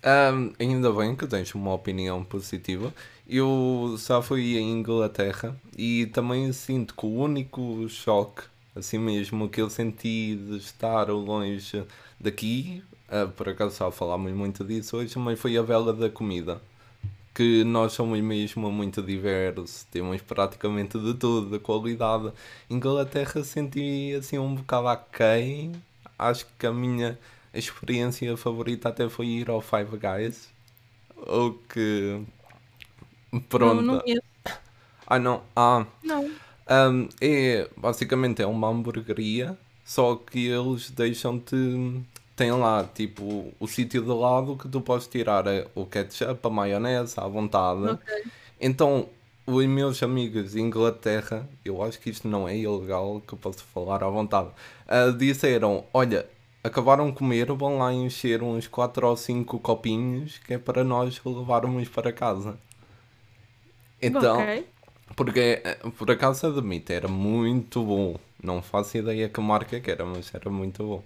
[0.01, 2.93] Um, ainda bem que tens uma opinião positiva.
[3.27, 9.61] Eu só fui à Inglaterra e também sinto que o único choque, assim mesmo, que
[9.61, 11.83] eu senti de estar longe
[12.19, 16.61] daqui, uh, por acaso só falámos muito disso hoje, mas foi a vela da comida.
[17.33, 22.31] Que nós somos mesmo muito diversos, temos praticamente de tudo, de qualidade.
[22.69, 25.73] Inglaterra senti assim um bocado aquém,
[26.17, 27.17] acho que a minha
[27.53, 30.49] a experiência favorita até foi ir ao Five Guys.
[31.15, 32.21] O que.
[33.47, 33.81] Pronto.
[33.81, 34.03] Não, não
[35.07, 35.43] Ah, não.
[35.55, 35.85] Ah.
[36.03, 36.29] Não.
[36.71, 41.55] Um, é, basicamente é uma hamburgueria, só que eles deixam-te.
[42.35, 45.43] Tem lá, tipo, o sítio de lado que tu podes tirar
[45.75, 47.81] o ketchup, a maionese à vontade.
[47.81, 48.23] Okay.
[48.61, 49.09] Então,
[49.45, 53.63] os meus amigos de Inglaterra, eu acho que isto não é ilegal, que eu posso
[53.63, 54.49] falar à vontade,
[54.87, 56.25] uh, disseram: Olha,
[56.63, 61.19] acabaram de comer, vão lá encher uns 4 ou 5 copinhos que é para nós
[61.25, 62.57] levarmos para casa.
[64.01, 64.65] Então, okay.
[65.15, 68.15] porque eh, por acaso admito, era muito bom.
[68.41, 71.03] Não faço ideia que marca que era, mas era muito bom.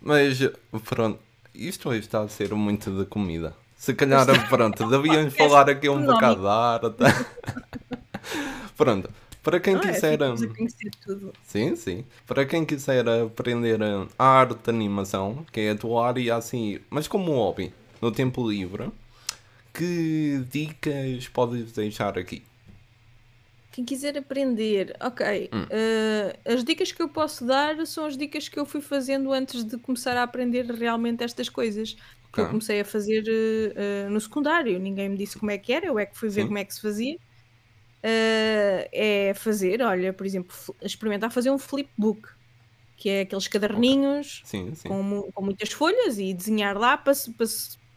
[0.00, 0.38] Mas
[0.84, 1.18] pronto,
[1.54, 3.54] isto hoje está a ser muito de comida.
[3.76, 6.96] Se calhar, pronto, devíamos falar aqui um bocado da arte.
[8.76, 9.08] pronto,
[9.42, 10.18] para quem ah, é, quiser.
[10.22, 10.36] É,
[11.44, 12.04] sim, sim.
[12.26, 13.78] Para quem quiser aprender
[14.18, 18.48] a arte, animação, que é a tua área assim, mas como um hobby, no tempo
[18.48, 18.90] livre,
[19.74, 22.42] que dicas podes deixar aqui?
[23.72, 25.50] Quem quiser aprender, ok.
[25.52, 25.62] Hum.
[25.62, 29.64] Uh, as dicas que eu posso dar são as dicas que eu fui fazendo antes
[29.64, 31.92] de começar a aprender realmente estas coisas.
[31.94, 32.32] Okay.
[32.32, 34.78] Que eu comecei a fazer uh, no secundário.
[34.78, 36.46] Ninguém me disse como é que era, eu é que fui ver Sim.
[36.46, 37.18] como é que se fazia
[38.02, 42.28] uh, é fazer, olha, por exemplo, experimentar fazer um flipbook,
[42.96, 44.88] que é aqueles caderninhos sim, sim.
[44.88, 47.46] Com, com, muitas folhas e desenhar lá para, para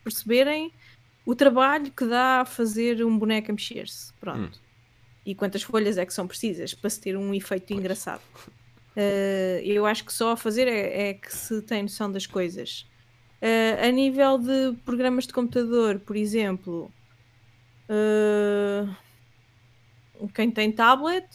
[0.03, 0.71] perceberem
[1.25, 4.13] o trabalho que dá a fazer um boneco a mexer-se.
[4.13, 4.57] Pronto.
[4.57, 4.65] Hum.
[5.25, 7.79] E quantas folhas é que são precisas para se ter um efeito pois.
[7.79, 8.21] engraçado.
[8.95, 12.85] Uh, eu acho que só a fazer é, é, que se tem noção das coisas.
[13.41, 16.91] Uh, a nível de programas de computador, por exemplo,
[17.89, 18.95] uh,
[20.33, 21.27] quem tem tablet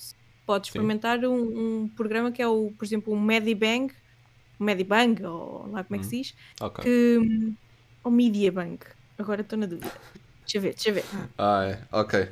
[0.47, 3.93] pode experimentar um, um, programa que é o, por exemplo, o Medibang,
[4.59, 6.85] Medibang, ou lá como é que se hum, diz, okay.
[6.85, 7.53] que,
[8.03, 8.87] ou Mediabank,
[9.19, 9.93] agora estou na dúvida.
[10.41, 11.05] Deixa eu ver, deixa eu ver.
[11.39, 12.29] Ah, é, ok.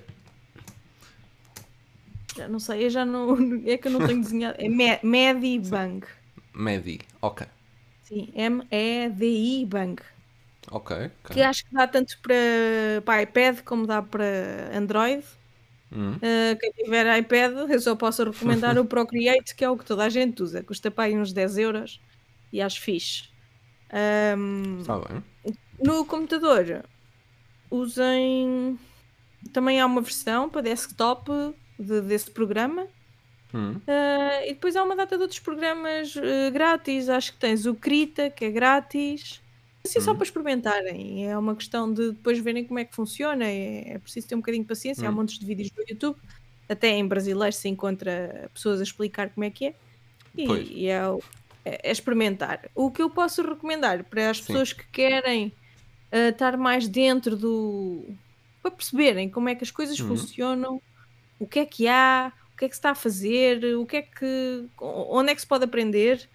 [2.37, 3.37] Já não sei, eu já não.
[3.67, 4.57] É que eu não tenho desenhado.
[4.59, 4.69] É
[5.03, 6.05] Medibang.
[6.55, 7.47] Medi, ok.
[8.09, 10.03] Sim, M-E-D-I Bang.
[10.71, 10.97] Ok.
[10.97, 11.11] okay.
[11.31, 15.23] Que acho que dá tanto para, para iPad como dá para Android.
[15.91, 20.05] Uh, quem tiver iPad, eu só posso recomendar o Procreate, que é o que toda
[20.05, 20.63] a gente usa.
[20.63, 22.01] Custa para aí uns 10 euros
[22.53, 23.29] e acho fixe.
[24.37, 25.25] Um, tá bem.
[25.83, 26.85] No computador,
[27.71, 28.79] usem.
[29.53, 31.31] Também há uma versão para desktop
[31.79, 32.87] de, desse programa.
[33.55, 37.09] Uh, e depois há uma data de outros programas uh, grátis.
[37.09, 39.41] Acho que tens o Krita, que é grátis.
[39.85, 40.17] Assim, só hum.
[40.17, 41.27] para experimentarem.
[41.27, 43.45] É uma questão de depois verem como é que funciona.
[43.45, 45.05] É, é preciso ter um bocadinho de paciência.
[45.05, 45.09] Hum.
[45.09, 46.19] Há montes de vídeos no YouTube.
[46.69, 49.75] Até em brasileiro se encontra pessoas a explicar como é que é.
[50.37, 51.01] E, e é,
[51.65, 52.69] é, é experimentar.
[52.75, 54.77] O que eu posso recomendar para as pessoas Sim.
[54.77, 55.53] que querem
[56.13, 58.05] uh, estar mais dentro do.
[58.63, 60.09] para perceberem como é que as coisas uhum.
[60.09, 60.83] funcionam,
[61.39, 63.97] o que é que há, o que é que se está a fazer, o que
[63.97, 64.67] é que.
[64.81, 66.29] onde é que se pode aprender.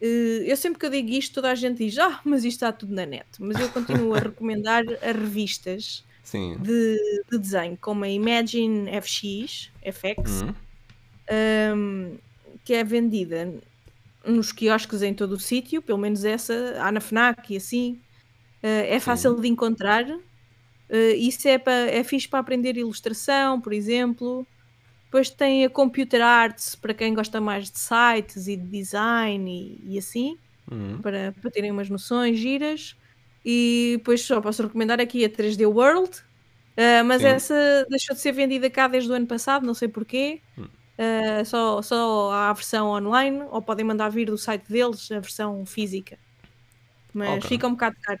[0.00, 2.72] Uh, eu sempre que eu digo isto, toda a gente diz: Ah, mas isto está
[2.72, 3.26] tudo na net.
[3.38, 10.42] Mas eu continuo a recomendar as revistas de, de, desenho, como a Imagine FX, FX
[10.42, 10.54] uhum.
[11.76, 12.18] um,
[12.64, 13.52] que é vendida
[14.24, 18.00] nos quiosques em todo o sítio, pelo menos essa, há na FNAC e assim.
[18.62, 19.42] Uh, é fácil Sim.
[19.42, 20.04] de encontrar.
[20.08, 24.46] Uh, isso é, para, é fixe para aprender ilustração, por exemplo.
[25.10, 29.94] Depois tem a Computer Arts para quem gosta mais de sites e de design e,
[29.94, 30.38] e assim,
[30.70, 31.00] uhum.
[31.02, 32.96] para, para terem umas noções giras.
[33.44, 37.26] E depois só posso recomendar aqui a 3D World, uh, mas Sim.
[37.26, 40.40] essa deixou de ser vendida cá desde o ano passado, não sei porquê.
[40.56, 40.64] Uhum.
[40.64, 45.18] Uh, só, só há a versão online, ou podem mandar vir do site deles a
[45.18, 46.18] versão física.
[47.12, 47.48] Mas okay.
[47.48, 48.20] fica um bocado caro.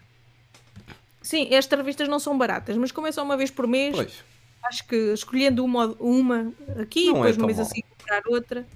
[1.22, 4.24] Sim, estas revistas não são baratas, mas como é só uma vez por mês, pois.
[4.64, 8.66] Acho que escolhendo uma, uma aqui, não é depois é um mês assim comprar outra,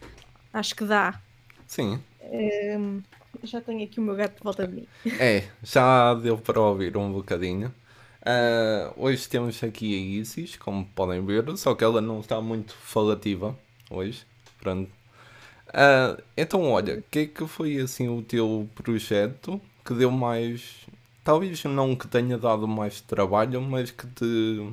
[0.53, 1.21] acho que dá.
[1.67, 2.01] Sim.
[2.23, 3.03] Uh,
[3.43, 4.87] já tenho aqui o meu gato de volta de mim.
[5.19, 7.75] É, já deu para ouvir um bocadinho.
[8.23, 12.75] Uh, hoje temos aqui a Isis, como podem ver, só que ela não está muito
[12.75, 13.57] falativa
[13.91, 14.25] hoje.
[14.59, 14.91] Pronto.
[15.69, 20.87] Uh, então, olha, o que é que foi assim o teu projeto que deu mais.
[21.23, 24.73] Talvez não que tenha dado mais trabalho, mas que te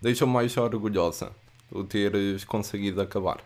[0.00, 1.32] deixou mais orgulhosa
[1.70, 3.44] o teres conseguido acabar?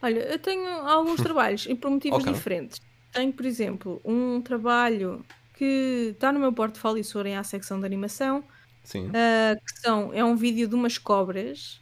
[0.00, 2.32] Olha, eu tenho alguns trabalhos e por motivos okay.
[2.32, 2.80] diferentes.
[3.12, 8.42] Tenho, por exemplo, um trabalho que está no meu portfólio forem à secção de animação,
[8.82, 9.08] Sim.
[9.08, 11.80] Uh, que são, é um vídeo de umas cobras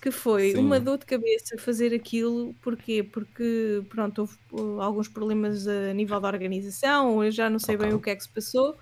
[0.00, 0.58] que foi Sim.
[0.58, 3.02] uma dor de cabeça fazer aquilo, porquê?
[3.02, 7.86] Porque pronto, houve alguns problemas a nível da organização, eu já não sei okay.
[7.86, 8.76] bem o que é que se passou,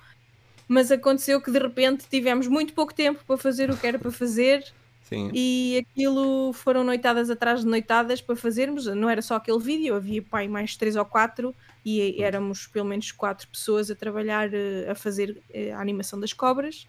[0.68, 4.10] mas aconteceu que de repente tivemos muito pouco tempo para fazer o que era para
[4.10, 4.64] fazer.
[5.02, 5.30] Sim.
[5.32, 8.84] E aquilo foram noitadas atrás de noitadas para fazermos.
[8.86, 13.10] Não era só aquele vídeo, havia pai mais três ou quatro e éramos pelo menos
[13.10, 15.40] quatro pessoas a trabalhar uh, a fazer
[15.74, 16.86] a animação das cobras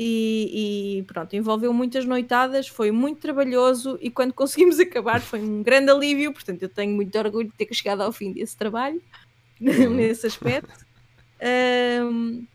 [0.00, 5.60] e, e, pronto, envolveu muitas noitadas, foi muito trabalhoso e quando conseguimos acabar foi um
[5.60, 9.02] grande alívio, portanto eu tenho muito orgulho de ter chegado ao fim desse trabalho,
[9.60, 9.90] uhum.
[9.90, 10.86] nesse aspecto.
[11.42, 12.46] Um,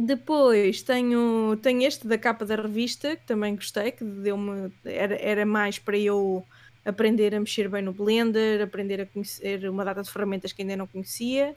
[0.00, 5.46] depois tenho, tenho este da capa da revista, que também gostei, que deu-me, era, era
[5.46, 6.44] mais para eu
[6.84, 10.76] aprender a mexer bem no Blender, aprender a conhecer uma data de ferramentas que ainda
[10.76, 11.54] não conhecia.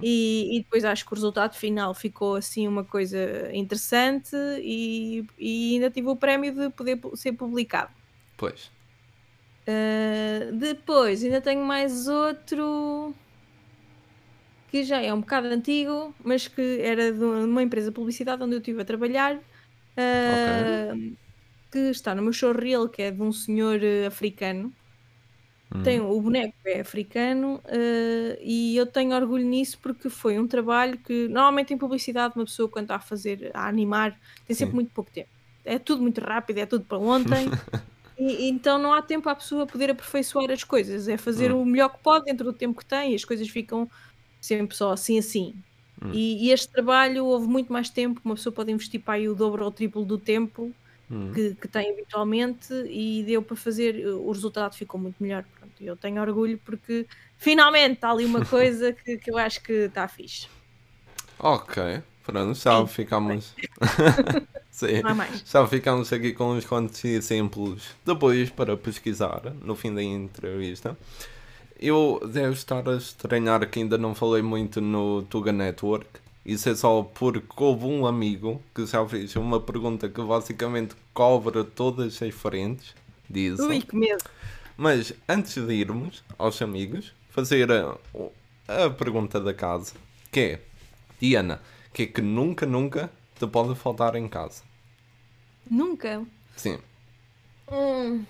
[0.00, 5.74] E, e, depois acho que o resultado final ficou assim uma coisa interessante e, e
[5.74, 7.90] ainda tive o prémio de poder ser publicado.
[8.36, 8.70] Pois.
[9.66, 13.14] Uh, depois ainda tenho mais outro
[14.74, 18.56] que já é um bocado antigo, mas que era de uma empresa de publicidade onde
[18.56, 19.36] eu estive a trabalhar.
[19.36, 21.12] Uh, okay.
[21.70, 24.72] Que está no meu showreel, que é de um senhor africano
[25.84, 26.10] tem, hum.
[26.10, 31.26] o boneco é africano uh, e eu tenho orgulho nisso porque foi um trabalho que
[31.28, 34.76] normalmente em publicidade uma pessoa quando está a fazer, a animar, tem sempre Sim.
[34.76, 35.28] muito pouco tempo.
[35.64, 37.48] É tudo muito rápido, é tudo para ontem.
[38.18, 41.08] e, então não há tempo à pessoa poder aperfeiçoar as coisas.
[41.08, 41.62] É fazer hum.
[41.62, 43.88] o melhor que pode dentro do tempo que tem e as coisas ficam
[44.44, 45.54] sempre só assim assim.
[46.02, 46.10] Hum.
[46.12, 49.34] E, e, este trabalho houve muito mais tempo, uma pessoa pode investir para aí o
[49.34, 50.70] dobro ou o triplo do tempo
[51.10, 51.32] hum.
[51.32, 55.44] que, que, tem habitualmente e deu para fazer, o resultado ficou muito melhor.
[55.58, 57.06] Pronto, eu tenho orgulho porque
[57.38, 60.46] finalmente está ali uma coisa que, que eu acho que está fixe.
[61.38, 63.54] Ok, pronto, já ficamos.
[64.70, 65.00] Sim,
[65.46, 70.96] já ficamos aqui com uns quantos exemplos depois para pesquisar no fim da entrevista.
[71.86, 76.08] Eu devo estar a estranhar que ainda não falei muito no Tuga Network.
[76.42, 81.62] Isso é só porque houve um amigo que já fez uma pergunta que basicamente cobra
[81.62, 82.94] todas as frentes
[83.28, 83.68] disso.
[83.68, 84.24] Ui, que medo.
[84.78, 87.98] Mas antes de irmos aos amigos, fazer a,
[88.66, 89.92] a pergunta da casa,
[90.32, 90.60] que é,
[91.20, 91.60] Diana,
[91.92, 94.62] que é que nunca, nunca te pode faltar em casa?
[95.70, 96.24] Nunca?
[96.56, 96.78] Sim.
[97.70, 98.24] Hum,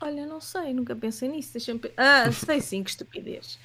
[0.00, 1.52] olha, não sei, nunca pensei nisso.
[1.52, 1.80] Deixa-me...
[1.96, 3.58] Ah, sei sim, que estupidez.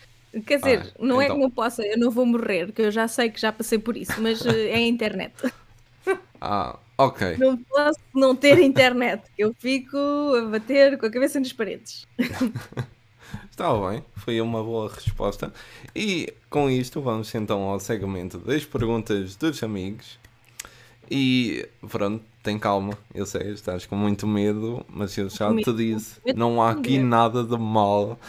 [0.46, 1.22] Quer dizer, ah, não então...
[1.22, 1.38] é que então.
[1.40, 4.22] não possa, eu não vou morrer, que eu já sei que já passei por isso,
[4.22, 5.34] mas eh, é a internet.
[6.44, 7.38] Ah, ok.
[7.38, 9.96] Não posso não ter internet, eu fico
[10.36, 12.08] a bater com a cabeça nas paredes.
[13.52, 15.54] Está bem, foi uma boa resposta.
[15.96, 20.18] E com isto vamos então ao segmento das perguntas dos amigos.
[21.12, 26.20] E pronto, tem calma, eu sei, estás com muito medo, mas eu já te disse,
[26.36, 28.20] não há aqui nada de mal.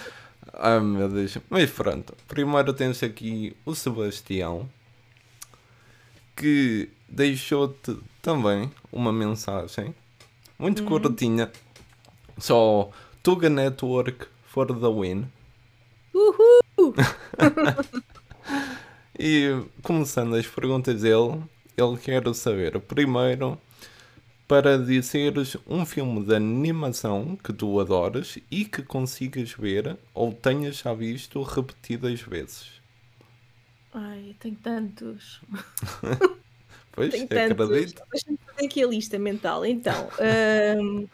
[0.53, 4.69] Ai meu Deus, mas pronto, primeiro tens aqui o Sebastião
[6.37, 9.95] que deixou-te também uma mensagem
[10.59, 10.89] muito uhum.
[10.89, 11.51] curtinha,
[12.39, 12.91] só
[13.23, 15.27] Tuga Network for the win.
[16.15, 16.95] Uhul!
[19.19, 21.43] e começando as perguntas dele,
[21.77, 23.59] ele quer saber primeiro
[24.53, 30.77] para dizeres um filme de animação que tu adoras e que consigas ver ou tenhas
[30.77, 32.71] já visto repetidas vezes.
[33.95, 35.41] Ai, tem tantos.
[36.93, 38.03] pois, tenho acredito.
[38.13, 39.65] Deixa-me fazer aqui a lista mental.
[39.65, 40.11] Então,
[40.79, 41.09] um,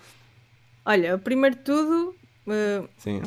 [0.85, 3.23] olha, primeiro de tudo, uh, Sim.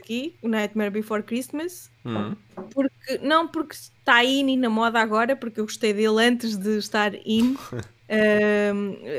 [0.00, 1.90] aqui, o Nightmare Before Christmas.
[2.06, 2.34] Hum.
[2.72, 6.78] Porque, não porque está in e na moda agora, porque eu gostei dele antes de
[6.78, 7.54] estar in.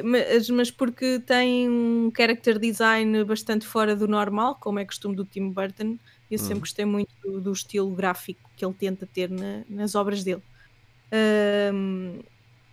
[0.03, 5.25] mas, mas, porque tem um character design bastante fora do normal, como é costume do
[5.25, 5.97] Tim Burton.
[6.29, 6.59] Eu sempre hum.
[6.59, 10.41] gostei muito do, do, estilo gráfico que ele tenta ter na, nas obras dele.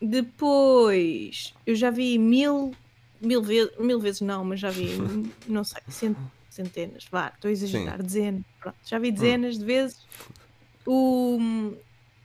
[0.00, 2.74] Depois, eu já vi mil,
[3.20, 4.88] mil, vezes, mil vezes, não, mas já vi,
[5.48, 5.83] não sei,
[6.50, 8.05] centenas, vá, estou a exagerar, Sim.
[8.05, 9.12] dezenas, pronto, já vi hum.
[9.12, 9.59] dezenas hum.
[9.59, 10.07] de vezes.
[10.87, 11.38] O.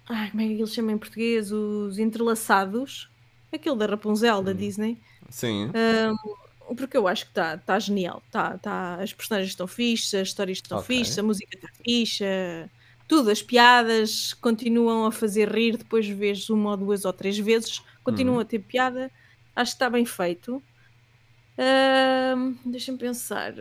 [0.08, 1.52] Ai, como é que ele chama em português?
[1.52, 3.10] Os entrelaçados
[3.52, 4.56] Aquele da Rapunzel da hum.
[4.56, 4.98] Disney.
[5.30, 5.72] Sim.
[6.70, 8.22] Um, porque eu acho que está tá genial.
[8.32, 10.98] Tá, tá, as personagens estão fixas, as histórias estão okay.
[10.98, 12.70] fixas, a música está fixa,
[13.08, 17.38] tudo, as piadas continuam a fazer rir depois de vezes uma ou duas ou três
[17.40, 18.42] vezes, continuam hum.
[18.42, 19.12] a ter piada.
[19.56, 20.62] Acho que está bem feito.
[21.58, 23.54] Uh, Deixa-me pensar.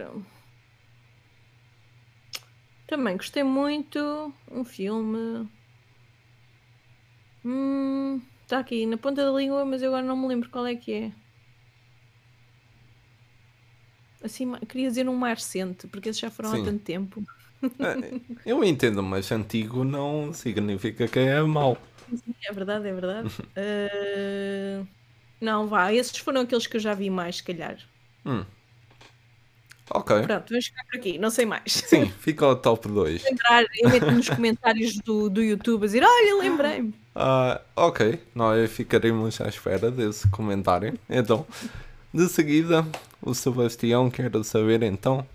[2.87, 4.33] Também gostei muito.
[4.51, 5.49] Um filme.
[7.45, 8.21] Hum.
[8.49, 10.91] Está aqui na ponta da língua, mas eu agora não me lembro qual é que
[10.91, 11.13] é.
[14.25, 16.63] Assim, queria dizer um mais recente, porque esses já foram Sim.
[16.63, 17.23] há tanto tempo.
[17.63, 21.77] É, eu entendo, mas antigo não significa que é mau.
[22.09, 23.29] Sim, é verdade, é verdade.
[23.29, 24.89] uh...
[25.43, 27.79] Não, vá, esses foram aqueles que eu já vi mais, se calhar.
[28.25, 28.47] Hum.
[29.91, 30.23] Ok.
[30.23, 31.63] Pronto, vamos ficar por aqui, não sei mais.
[31.67, 33.25] Sim, fica o top 2.
[33.25, 36.89] Lembrar, eu meto nos comentários do, do YouTube a dizer: Olha, lembrei-me.
[37.17, 40.99] Uh, ok, nós ficaremos à espera desse comentário.
[41.09, 41.47] Então,
[42.13, 42.87] de seguida,
[43.23, 45.27] o Sebastião quer saber então.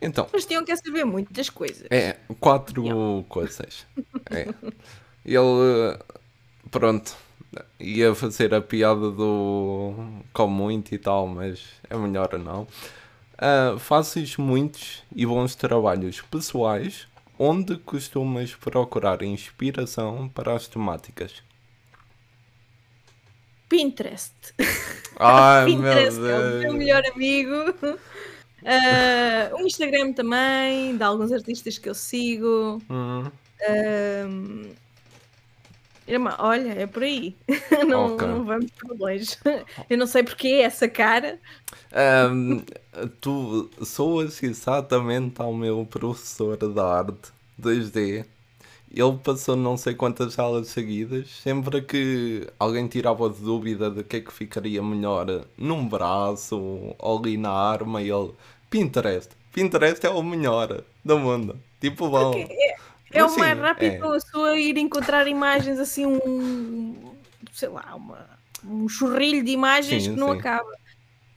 [0.00, 1.86] Então, Sebastião quer saber muitas coisas.
[1.90, 3.86] É, quatro coisas.
[4.30, 4.48] É.
[5.24, 5.98] Ele,
[6.70, 7.16] pronto,
[7.80, 9.94] ia fazer a piada do
[10.32, 12.66] com muito e tal, mas é melhor não.
[13.44, 17.06] Uh, fazes muitos e bons trabalhos pessoais
[17.38, 21.42] Onde costumas procurar inspiração para as temáticas?
[23.68, 24.32] Pinterest.
[25.18, 26.52] Ai, Pinterest meu Deus.
[26.54, 27.70] é o meu melhor amigo.
[28.62, 32.80] Uh, o Instagram também, de alguns artistas que eu sigo.
[32.88, 33.26] Uhum.
[33.26, 34.74] Uh,
[36.38, 37.36] olha, é por aí.
[37.86, 38.26] não, okay.
[38.26, 39.36] não vamos por longe.
[39.88, 41.38] Eu não sei porque é essa cara.
[42.30, 42.62] Um,
[43.20, 48.24] tu soas exatamente ao meu professor de arte 2D.
[48.96, 54.18] Ele passou não sei quantas aulas seguidas, sempre que alguém tirava de dúvida de que
[54.18, 58.30] é que ficaria melhor num braço ou ali na arma, ele
[58.70, 59.30] Pinterest.
[59.52, 61.56] Pinterest é o melhor do mundo.
[61.80, 62.32] Tipo, bom.
[63.14, 64.08] É, o mais rápido é.
[64.08, 67.14] a pessoa ir encontrar imagens assim, um
[67.52, 68.28] sei lá, uma,
[68.64, 70.38] um churrilho de imagens sim, que não sim.
[70.38, 70.72] acaba.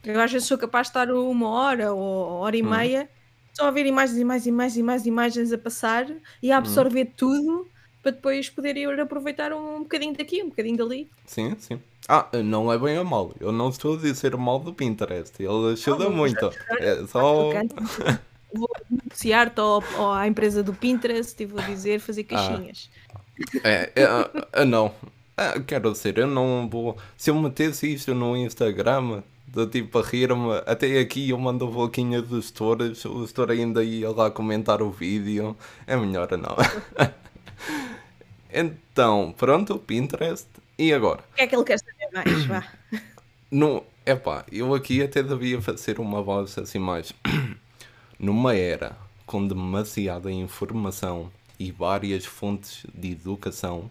[0.04, 2.70] Eu às vezes sou capaz de estar uma hora ou hora e hum.
[2.70, 3.10] meia
[3.54, 6.08] só a ver imagens e mais e mais e mais imagens a passar
[6.42, 7.14] e a absorver hum.
[7.18, 7.68] tudo
[8.04, 11.10] para depois poder ir aproveitar um bocadinho daqui, um bocadinho dali.
[11.26, 11.80] Sim, sim.
[12.08, 13.36] Ah, não é bem a mal.
[13.40, 15.34] Eu não estou a dizer mal do Pinterest.
[15.40, 16.50] Ele ajuda oh, muito.
[16.80, 17.50] É só.
[18.54, 22.36] Vou anunciar-te à empresa do Pinterest e vou dizer fazer ah.
[22.36, 22.90] caixinhas.
[23.14, 23.20] Ah.
[23.64, 24.94] É, é, é, não.
[25.36, 26.98] Ah, quero dizer, eu não vou.
[27.16, 30.62] Se eu metesse isto no Instagram, do tipo a rir-me.
[30.66, 34.92] Até aqui eu mando a boquinha dos stories, o store ainda ia lá comentar o
[34.92, 35.58] vídeo.
[35.86, 36.56] É melhor não.
[38.54, 40.48] então, pronto, Pinterest.
[40.78, 41.22] E agora?
[41.32, 42.46] O que é que ele quer saber mais?
[42.46, 42.64] Vá.
[43.50, 47.14] No, epá, eu aqui até devia fazer uma voz assim mais.
[48.20, 53.90] Numa era com demasiada informação e várias fontes de educação,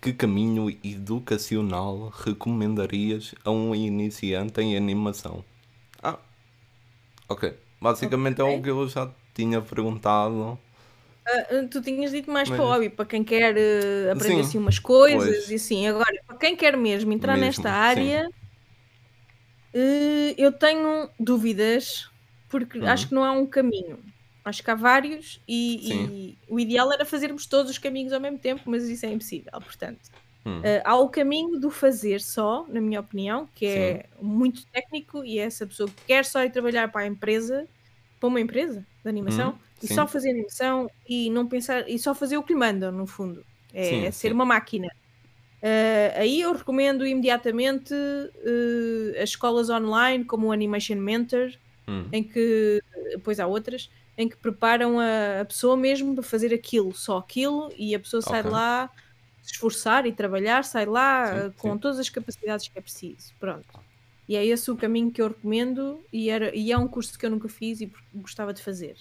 [0.00, 5.44] que caminho educacional recomendarias a um iniciante em animação?
[6.02, 6.18] Ah,
[7.28, 7.54] ok.
[7.80, 8.54] Basicamente okay.
[8.54, 10.58] é o que eu já tinha perguntado.
[11.26, 12.56] Uh, tu tinhas dito mais Mas...
[12.56, 15.50] para o hobby, para quem quer uh, aprender sim, assim umas coisas pois.
[15.50, 15.86] e assim.
[15.88, 18.30] Agora, para quem quer mesmo entrar mesmo, nesta área,
[19.76, 22.08] Uh, eu tenho dúvidas,
[22.48, 22.86] porque uhum.
[22.86, 23.98] acho que não há um caminho.
[24.44, 28.38] Acho que há vários e, e, o ideal era fazermos todos os caminhos ao mesmo
[28.38, 29.50] tempo, mas isso é impossível.
[29.54, 30.08] Portanto,
[30.46, 34.24] uh, há o caminho do fazer só, na minha opinião, que é Sim.
[34.24, 37.66] muito técnico e é essa pessoa que quer só ir trabalhar para a empresa,
[38.20, 42.14] para uma empresa de animação, hum, e só fazer animação e não pensar e só
[42.14, 43.44] fazer o que lhe mandam, no fundo.
[43.74, 44.88] É, sim, é ser uma máquina.
[45.56, 51.50] Uh, aí eu recomendo imediatamente uh, as escolas online, como o Animation Mentor,
[51.88, 52.08] hum.
[52.12, 56.94] em que, depois há outras, em que preparam a, a, pessoa mesmo para fazer aquilo,
[56.94, 58.50] só aquilo, e a pessoa sai okay.
[58.50, 58.90] lá
[59.42, 61.78] se esforçar e trabalhar, sai lá sim, uh, com sim.
[61.78, 63.32] todas as capacidades que é preciso.
[63.38, 63.86] Pronto.
[64.28, 67.24] E é esse o caminho que eu recomendo e, era, e é um curso que
[67.24, 68.96] eu nunca fiz e gostava de fazer.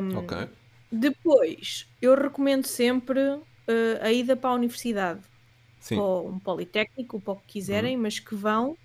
[0.00, 0.48] Um, ok.
[0.90, 3.42] Depois, eu recomendo sempre uh,
[4.00, 5.20] a ida para a universidade.
[5.80, 5.98] Sim.
[5.98, 8.02] Ou um politécnico, para o que quiserem, uhum.
[8.02, 8.76] mas que vão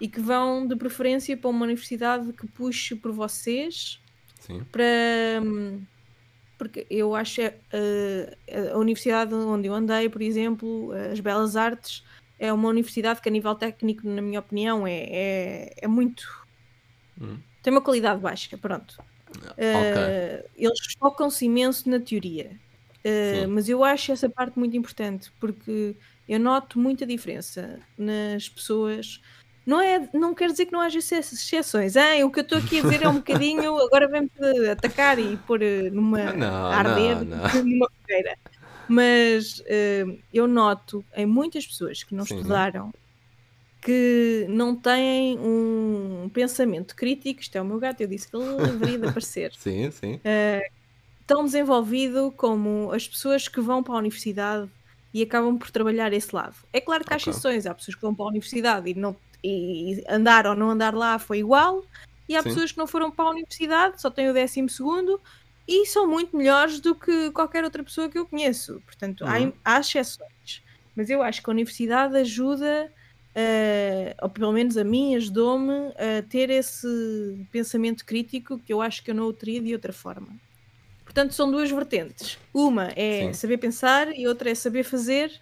[0.00, 4.00] e que vão de preferência para uma universidade que puxe por vocês
[4.40, 4.64] Sim.
[4.70, 5.42] para
[6.58, 12.02] porque eu acho uh, a universidade onde eu andei, por exemplo, as Belas Artes,
[12.38, 16.24] é uma universidade que a nível técnico, na minha opinião, é, é, é muito.
[17.20, 17.38] Hum.
[17.62, 19.02] tem uma qualidade baixa, pronto.
[19.30, 19.58] Okay.
[19.58, 22.52] Uh, eles focam-se imenso na teoria.
[22.98, 25.96] Uh, mas eu acho essa parte muito importante porque
[26.28, 29.20] eu noto muita diferença nas pessoas.
[29.66, 31.96] Não, é, não quer dizer que não haja exceções.
[31.96, 32.22] Hein?
[32.22, 33.76] O que eu estou aqui a dizer é um bocadinho.
[33.84, 34.30] Agora vem-me
[34.70, 37.38] atacar e pôr eh, numa não, arder, não.
[37.64, 38.38] numa fogueira.
[38.88, 42.36] Mas uh, eu noto em muitas pessoas que não Sim.
[42.36, 42.94] estudaram
[43.82, 48.56] que não têm um pensamento crítico, isto é o meu gato, eu disse que ele
[48.78, 49.52] deveria de aparecer.
[49.56, 50.14] sim, sim.
[50.14, 50.76] Uh,
[51.24, 54.68] tão desenvolvido como as pessoas que vão para a universidade
[55.12, 56.54] e acabam por trabalhar esse lado.
[56.72, 57.30] É claro que há okay.
[57.30, 60.94] exceções, há pessoas que vão para a universidade e, não, e andar ou não andar
[60.94, 61.84] lá foi igual,
[62.28, 62.48] e há sim.
[62.48, 65.20] pessoas que não foram para a universidade, só têm o décimo segundo
[65.68, 68.80] e são muito melhores do que qualquer outra pessoa que eu conheço.
[68.84, 69.52] Portanto, uhum.
[69.64, 70.62] há, há exceções.
[70.94, 72.90] Mas eu acho que a universidade ajuda
[73.36, 76.86] uh, ou pelo menos a mim, ajudou-me a ter esse
[77.52, 80.28] pensamento crítico que eu acho que eu não o teria de outra forma.
[81.04, 82.38] Portanto, são duas vertentes.
[82.52, 83.32] Uma é Sim.
[83.34, 85.32] saber pensar e outra é saber fazer.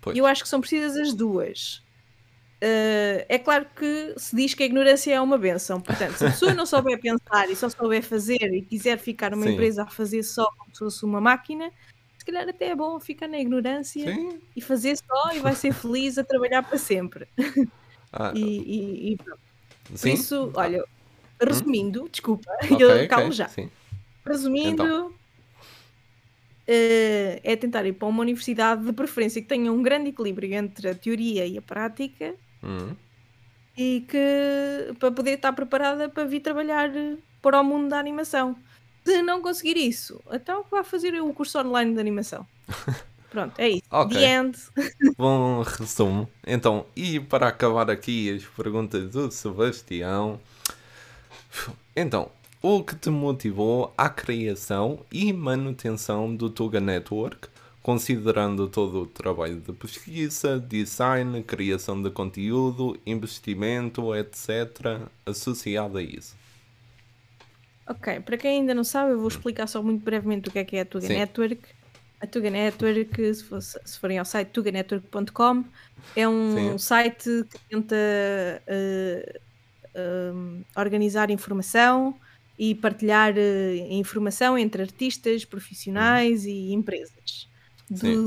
[0.00, 0.16] Pois.
[0.16, 1.82] E eu acho que são precisas as duas.
[2.64, 5.82] Uh, é claro que se diz que a ignorância é uma benção.
[5.82, 9.44] Portanto, se a pessoa não souber pensar e só souber fazer e quiser ficar numa
[9.44, 9.52] Sim.
[9.52, 11.70] empresa a fazer só como se fosse uma máquina,
[12.16, 14.40] se calhar até é bom ficar na ignorância Sim.
[14.56, 17.28] e fazer só e vai ser feliz a trabalhar para sempre.
[18.16, 19.40] Ah, e, e, e pronto.
[20.00, 20.84] Por isso, olha,
[21.42, 22.08] resumindo, hum?
[22.08, 23.48] desculpa, okay, eu calmo okay, já.
[23.48, 23.68] Sim.
[24.24, 25.08] Resumindo, então.
[25.08, 25.14] uh,
[27.42, 30.94] é tentar ir para uma universidade de preferência que tenha um grande equilíbrio entre a
[30.94, 32.94] teoria e a prática hum.
[33.76, 36.90] e que para poder estar preparada para vir trabalhar
[37.42, 38.56] para o mundo da animação.
[39.04, 42.46] Se não conseguir isso, então vá fazer o curso online de animação.
[43.34, 43.82] Pronto, é isso.
[43.90, 44.16] Okay.
[44.16, 44.58] The end.
[45.18, 46.30] Bom resumo.
[46.46, 50.40] Então, e para acabar aqui as perguntas do Sebastião.
[51.96, 52.30] Então,
[52.62, 57.48] o que te motivou à criação e manutenção do Tuga Network,
[57.84, 66.34] considerando todo o trabalho de pesquisa, design, criação de conteúdo, investimento, etc., associado a isso?
[67.86, 70.64] Ok, para quem ainda não sabe, eu vou explicar só muito brevemente o que é
[70.64, 71.12] que é a Tuga Sim.
[71.12, 71.60] Network.
[72.22, 75.64] A Tuga Network, se, fosse, se forem ao site tuganetwork.com,
[76.16, 76.78] é um Sim.
[76.78, 77.96] site que tenta
[78.66, 79.40] uh,
[80.00, 82.18] uh, organizar informação
[82.58, 86.48] e partilhar uh, informação entre artistas, profissionais hum.
[86.48, 87.52] e empresas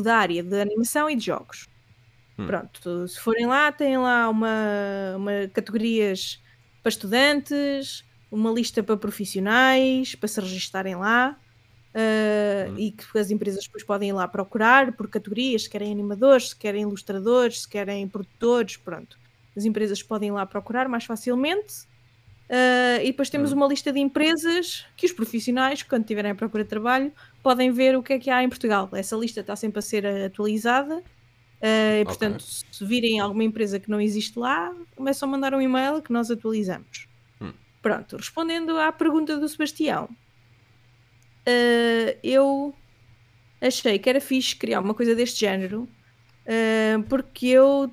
[0.04, 1.68] da área de animação e de jogos.
[2.38, 2.46] Hum.
[2.46, 6.42] Pronto, se forem lá, têm lá uma, uma categorias
[6.84, 11.38] para estudantes, uma lista para profissionais, para se registarem lá.
[11.96, 12.80] Uh, uhum.
[12.80, 16.56] E que as empresas depois podem ir lá procurar por categorias, se querem animadores, se
[16.56, 19.18] querem ilustradores, se querem produtores, pronto.
[19.56, 21.88] As empresas podem ir lá procurar mais facilmente.
[22.50, 23.58] Uh, e depois temos uhum.
[23.58, 27.12] uma lista de empresas que os profissionais, quando tiverem à procura de trabalho,
[27.48, 28.90] podem ver o que é que há em Portugal.
[28.92, 30.98] Essa lista está sempre a ser atualizada.
[30.98, 32.68] Uh, e, portanto, okay.
[32.70, 36.30] se virem alguma empresa que não existe lá, começam a mandar um e-mail que nós
[36.30, 37.08] atualizamos.
[37.82, 40.10] Pronto, respondendo à pergunta do Sebastião,
[41.48, 42.76] uh, eu
[43.62, 47.90] achei que era fixe criar uma coisa deste género, uh, porque eu,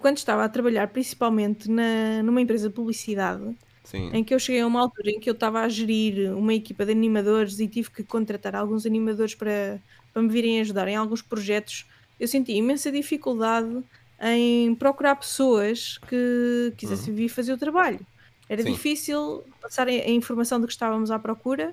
[0.00, 3.56] quando estava a trabalhar principalmente na, numa empresa de publicidade,
[3.86, 4.10] Sim.
[4.12, 6.84] em que eu cheguei a uma altura em que eu estava a gerir uma equipa
[6.84, 9.80] de animadores e tive que contratar alguns animadores para,
[10.12, 11.86] para me virem ajudar em alguns projetos,
[12.18, 13.84] eu senti imensa dificuldade
[14.20, 17.16] em procurar pessoas que quisessem uhum.
[17.16, 18.00] vir fazer o trabalho.
[18.48, 18.72] Era Sim.
[18.72, 21.72] difícil passar a informação de que estávamos à procura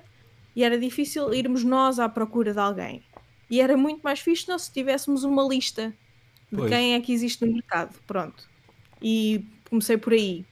[0.54, 3.02] e era difícil irmos nós à procura de alguém.
[3.50, 5.92] E era muito mais fixe nós se tivéssemos uma lista
[6.50, 6.70] de pois.
[6.70, 7.98] quem é que existe no mercado.
[8.06, 8.48] Pronto.
[9.02, 10.44] E comecei por aí.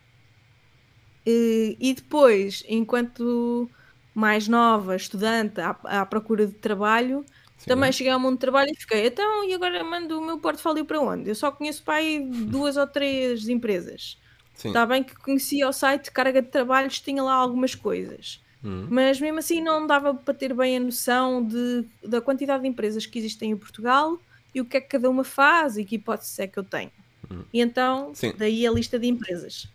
[1.27, 3.71] E, e depois, enquanto
[4.15, 7.25] mais nova, estudante, à, à procura de trabalho,
[7.57, 7.69] Sim.
[7.69, 10.85] também cheguei ao mundo de trabalho e fiquei, então, e agora mando o meu portfólio
[10.85, 11.31] para onde?
[11.31, 14.19] Eu só conheço para aí duas ou três empresas.
[14.55, 18.41] Está bem que conhecia o site Carga de Trabalhos, tinha lá algumas coisas.
[18.63, 18.87] Hum.
[18.89, 23.07] Mas mesmo assim não dava para ter bem a noção de, da quantidade de empresas
[23.07, 24.19] que existem em Portugal
[24.55, 26.93] e o que é que cada uma faz e que hipóteses é que eu tenho.
[27.31, 27.43] Hum.
[27.53, 28.33] E então, Sim.
[28.37, 29.69] daí a lista de empresas.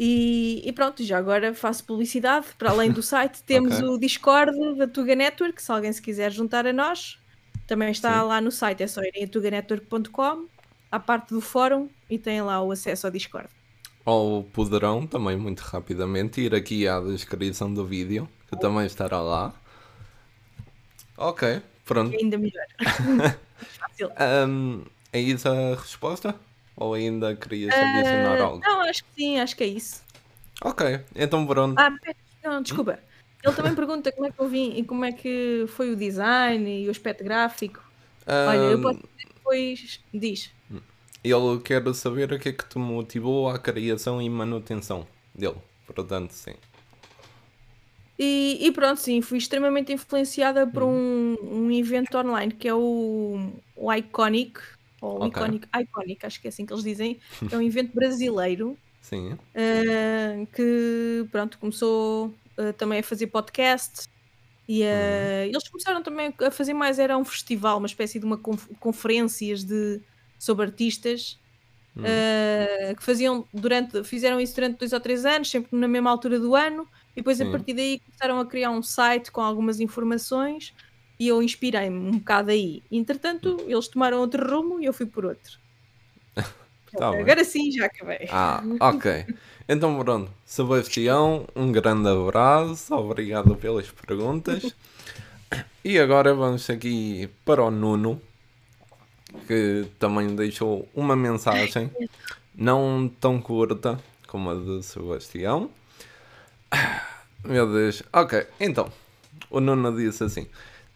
[0.00, 2.46] E, e, pronto, já agora faço publicidade.
[2.56, 3.88] Para além do site, temos okay.
[3.88, 7.18] o Discord da Tuga Network, se alguém se quiser juntar a nós.
[7.66, 8.28] Também está Sim.
[8.28, 10.46] lá no site, é só irem a tuganetwork.com,
[10.90, 13.48] à parte do fórum, e têm lá o acesso ao Discord.
[14.04, 18.58] Ou poderão também, muito rapidamente, ir aqui à descrição do vídeo, que oh.
[18.58, 19.52] também estará lá.
[21.16, 22.16] Ok, pronto.
[22.16, 22.66] Ainda melhor.
[24.46, 26.32] Um, é isso a resposta?
[26.80, 28.60] Ou ainda querias adicionar uh, algo?
[28.64, 30.02] Não, acho que sim, acho que é isso.
[30.62, 31.78] Ok, então pronto.
[31.78, 31.90] Ah,
[32.44, 33.00] não, desculpa.
[33.42, 36.84] Ele também pergunta como é que eu vim e como é que foi o design
[36.84, 37.82] e o aspecto gráfico.
[38.26, 40.00] Um, Olha, eu posso depois.
[40.12, 40.50] Diz.
[41.24, 45.56] Ele quer saber o que é que te motivou à criação e manutenção dele.
[45.86, 46.54] Portanto, sim.
[48.18, 51.36] E, e, pronto, sim, fui extremamente influenciada por hum.
[51.40, 54.60] um, um evento online que é o, o Iconic,
[55.00, 55.28] ou okay.
[55.28, 57.20] Iconic, Iconic, acho que é assim que eles dizem,
[57.50, 58.76] é um evento brasileiro.
[59.10, 62.26] Uh, que pronto, começou
[62.58, 64.06] uh, também a fazer podcast
[64.68, 65.44] e uh, uhum.
[65.44, 69.64] eles começaram também a fazer mais, era um festival, uma espécie de uma conf conferências
[69.64, 70.02] de,
[70.38, 71.38] sobre artistas
[71.96, 72.04] uhum.
[72.94, 76.54] que faziam durante, fizeram isso durante dois ou três anos, sempre na mesma altura do
[76.54, 77.48] ano, e depois Sim.
[77.48, 80.74] a partir daí começaram a criar um site com algumas informações
[81.18, 82.82] e eu inspirei-me um bocado aí.
[82.90, 85.58] Entretanto, eles tomaram outro rumo e eu fui por outro.
[86.96, 88.28] tá Agora sim, já acabei.
[88.30, 89.26] Ah, ok.
[89.68, 90.30] Então, pronto.
[90.46, 92.94] Sebastião, um grande abraço.
[92.94, 94.74] Obrigado pelas perguntas.
[95.84, 98.20] E agora vamos aqui para o Nuno,
[99.46, 101.90] que também deixou uma mensagem,
[102.54, 105.70] não tão curta como a de Sebastião.
[107.44, 108.02] Meu Deus.
[108.12, 108.92] Ok, então.
[109.50, 110.46] O Nuno disse assim: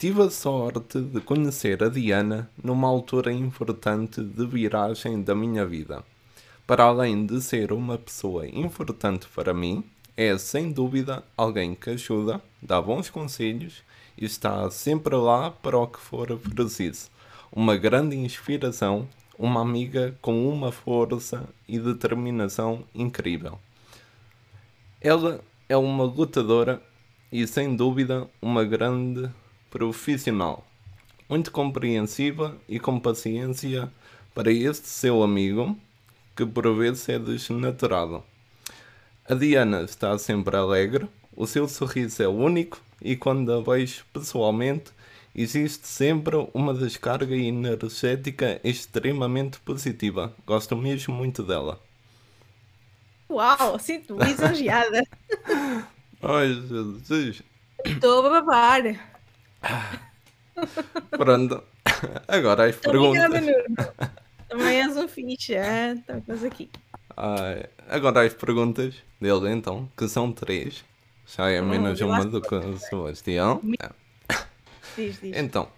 [0.03, 6.03] Tive a sorte de conhecer a Diana numa altura importante de viragem da minha vida.
[6.67, 9.85] Para além de ser uma pessoa importante para mim,
[10.17, 13.85] é sem dúvida alguém que ajuda, dá bons conselhos
[14.19, 17.09] e está sempre lá para o que for preciso.
[17.53, 19.07] Uma grande inspiração,
[19.39, 23.57] uma amiga com uma força e determinação incrível.
[25.01, 26.83] Ela é uma lutadora
[27.31, 29.31] e sem dúvida uma grande
[29.73, 30.67] profissional,
[31.27, 33.91] muito compreensiva e com paciência
[34.35, 35.77] para este seu amigo,
[36.37, 38.23] que por vezes é desnaturado.
[39.27, 44.93] A Diana está sempre alegre, o seu sorriso é único e quando a vejo pessoalmente,
[45.35, 50.35] existe sempre uma descarga energética extremamente positiva.
[50.47, 51.81] Gosto mesmo muito dela.
[53.31, 55.03] Uau, sinto-me lisonjeada.
[56.21, 57.43] Ai, Jesus.
[57.87, 59.12] Estou a babar.
[61.11, 61.63] Pronto.
[62.29, 63.25] Agora as perguntas.
[63.25, 64.15] Obrigada,
[64.49, 65.95] Também és um fixe, é?
[65.95, 66.71] Estamos aqui.
[67.17, 70.85] Ah, agora as perguntas dele, então, que são três.
[71.27, 73.61] Já é menos oh, uma do que o Sebastião.
[74.97, 75.37] Diz, diz.
[75.37, 75.69] Então,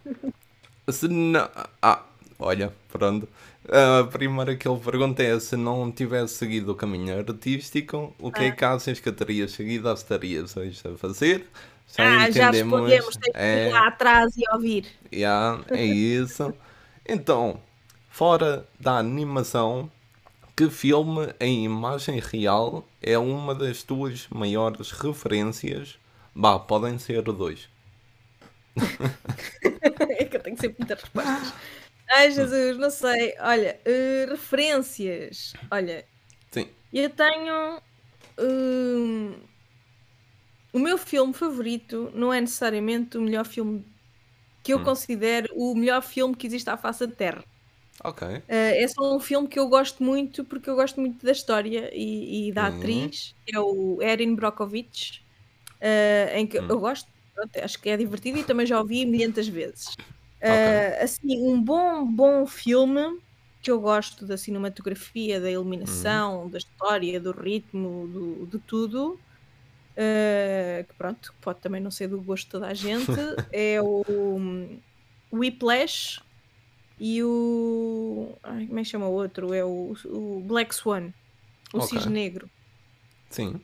[0.89, 1.49] se não.
[1.81, 2.03] Ah,
[2.39, 3.29] olha, pronto.
[3.69, 8.41] A primeira que ele pergunta é se não tivesse seguido o caminho artístico, o que
[8.41, 8.47] ah.
[8.47, 11.47] é que achas que terias seguido ou estarias hoje a fazer?
[11.99, 13.69] Ah, já respondemos, que é...
[13.69, 14.87] ir lá atrás e ouvir.
[15.13, 16.53] Yeah, é isso.
[17.07, 17.61] então,
[18.09, 19.91] fora da animação,
[20.57, 25.99] que filme em imagem real é uma das tuas maiores referências?
[26.35, 27.69] Bah, podem ser dois.
[30.19, 31.55] é que eu tenho sempre muitas respostas.
[32.11, 33.35] Ai Jesus, não sei.
[33.41, 35.55] Olha, uh, referências.
[35.71, 36.05] Olha,
[36.51, 36.69] Sim.
[36.93, 37.79] eu tenho.
[38.39, 39.35] Uh,
[40.75, 43.87] o meu filme favorito não é necessariamente o melhor filme
[44.61, 44.85] que eu hum.
[44.85, 47.45] considero o melhor filme que existe à face da Terra.
[48.03, 48.27] Ok.
[48.27, 51.91] Uh, é só um filme que eu gosto muito porque eu gosto muito da história
[51.95, 52.79] e, e da hum.
[52.79, 55.23] atriz, que é o Erin Brockovich,
[55.81, 56.67] uh, em que hum.
[56.69, 57.09] eu gosto,
[57.63, 59.95] acho que é divertido e também já ouvi milhentas vezes.
[60.43, 61.05] Uh, okay.
[61.05, 63.21] Assim, um bom, bom filme
[63.63, 66.49] que eu gosto da cinematografia, da iluminação, uhum.
[66.49, 69.21] da história, do ritmo, do, de tudo,
[69.97, 73.11] uh, que pronto, pode também não ser do gosto de toda a gente,
[73.53, 74.05] é o,
[75.31, 76.21] o Whiplash
[76.99, 78.37] e o.
[78.43, 79.53] Ai, como é que chama o outro?
[79.53, 81.13] É o, o Black Swan,
[81.73, 81.99] o okay.
[81.99, 82.49] Cisne Negro.
[83.31, 83.61] Sim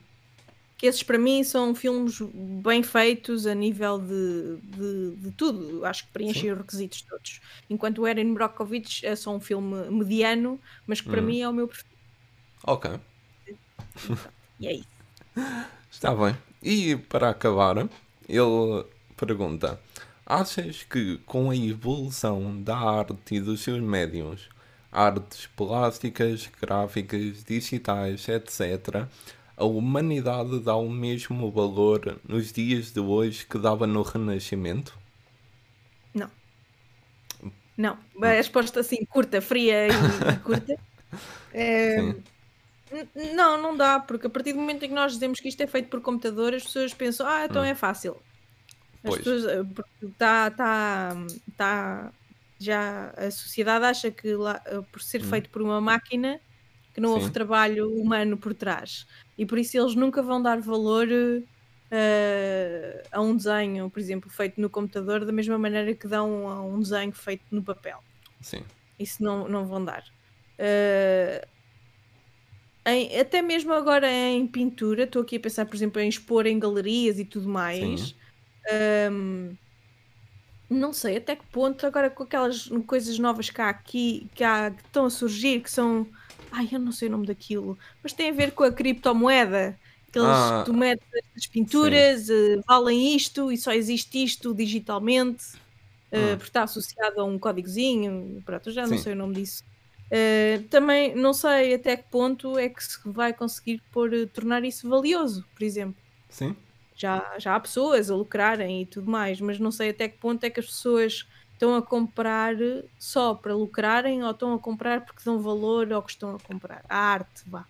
[0.81, 2.19] que esses para mim são filmes
[2.63, 7.39] bem feitos a nível de, de, de tudo, acho que preenchem os requisitos todos.
[7.69, 11.25] Enquanto o Erin Brockovich é só um filme mediano, mas que para hum.
[11.25, 11.95] mim é o meu preferido.
[12.63, 12.99] Ok.
[14.59, 14.87] E é isso.
[15.91, 16.35] Está bem.
[16.63, 17.77] E para acabar,
[18.27, 18.85] ele
[19.17, 19.79] pergunta:
[20.25, 24.47] Achas que com a evolução da arte e dos seus médiums,
[24.89, 29.05] artes plásticas, gráficas, digitais, etc.,
[29.57, 34.97] a humanidade dá o mesmo valor nos dias de hoje que dava no Renascimento?
[36.13, 36.31] Não.
[37.77, 37.97] Não.
[38.21, 40.79] A resposta assim, curta, fria e, curta.
[41.53, 42.15] É...
[43.33, 45.67] Não, não dá, porque a partir do momento em que nós dizemos que isto é
[45.67, 47.65] feito por computador, as pessoas pensam, ah, então hum.
[47.65, 48.21] é fácil.
[49.03, 49.17] As pois.
[49.17, 51.15] pessoas, eh, tá, tá,
[51.57, 52.13] tá,
[52.59, 55.25] já a sociedade acha que lá, eh, por ser hum.
[55.25, 56.39] feito por uma máquina
[56.93, 57.15] que não Sim.
[57.15, 61.07] houve trabalho humano por trás e por isso eles nunca vão dar valor
[61.91, 66.61] uh, a um desenho, por exemplo, feito no computador, da mesma maneira que dão a
[66.61, 68.03] um desenho feito no papel.
[68.39, 68.63] Sim.
[68.99, 70.03] Isso não, não vão dar.
[70.59, 71.47] Uh,
[72.85, 76.59] em, até mesmo agora em pintura, estou aqui a pensar, por exemplo, em expor em
[76.59, 78.15] galerias e tudo mais.
[79.11, 79.55] Um,
[80.69, 84.71] não sei até que ponto, agora com aquelas coisas novas que há aqui, que, há,
[84.71, 86.07] que estão a surgir, que são
[86.51, 89.79] Ai, eu não sei o nome daquilo, mas tem a ver com a criptomoeda.
[90.09, 91.07] Aqueles ah, tu metes
[91.37, 95.55] as pinturas, uh, valem isto e só existe isto digitalmente,
[96.11, 98.41] uh, porque está associado a um códigozinho.
[98.45, 98.91] Pronto, já sim.
[98.91, 99.63] não sei o nome disso.
[100.11, 104.89] Uh, também não sei até que ponto é que se vai conseguir pôr, tornar isso
[104.89, 105.95] valioso, por exemplo.
[106.29, 106.53] Sim.
[106.95, 110.43] Já, já há pessoas a lucrarem e tudo mais, mas não sei até que ponto
[110.43, 112.55] é que as pessoas estão a comprar
[112.99, 116.83] só para lucrarem ou estão a comprar porque dão valor ao que estão a comprar.
[116.89, 117.65] A arte, vá.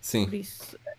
[0.00, 0.24] Sim.
[0.24, 0.96] Por isso, eh,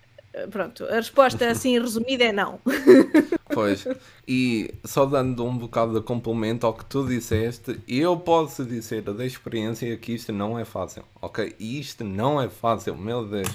[0.51, 2.59] pronto, a resposta assim resumida é não.
[3.53, 3.87] Pois,
[4.27, 9.25] e só dando um bocado de complemento ao que tu disseste, eu posso dizer da
[9.25, 11.55] experiência que isto não é fácil, ok?
[11.59, 13.47] Isto não é fácil, meu Deus.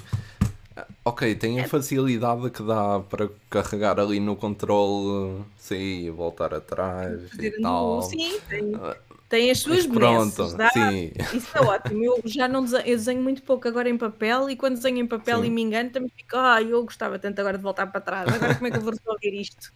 [1.04, 1.68] Ok, tem a é.
[1.68, 8.02] facilidade que dá para carregar ali no controle, sim, voltar atrás e tal.
[8.02, 8.96] Sim, tem, ah,
[9.32, 11.10] tem as suas Pronto, sim.
[11.34, 12.04] Isso é ótimo.
[12.04, 15.06] Eu já não desenho, eu desenho muito pouco agora em papel e quando desenho em
[15.06, 15.46] papel sim.
[15.46, 18.28] e me engano também fico, ah, eu gostava tanto agora de voltar para trás.
[18.28, 19.72] Agora como é que eu vou resolver isto?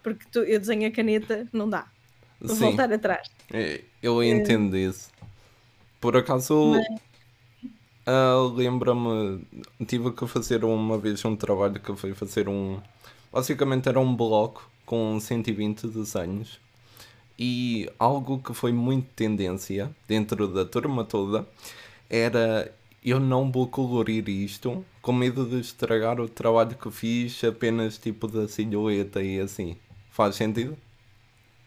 [0.00, 1.88] Porque tu, eu desenho a caneta, não dá.
[2.40, 2.66] Vou sim.
[2.66, 3.28] voltar atrás.
[3.52, 4.80] É, eu entendo é.
[4.82, 5.10] isso.
[6.00, 6.70] Por acaso...
[6.70, 6.86] Mas
[8.08, 9.46] Uh, Lembra-me,
[9.86, 12.80] tive que fazer uma vez um trabalho que foi fazer um.
[13.30, 16.58] Basicamente era um bloco com 120 desenhos
[17.40, 21.48] e algo que foi muito tendência dentro da turma toda
[22.10, 22.70] era
[23.02, 28.28] eu não vou colorir isto com medo de estragar o trabalho que fiz apenas tipo
[28.28, 29.76] da silhueta e assim.
[30.10, 30.76] Faz sentido?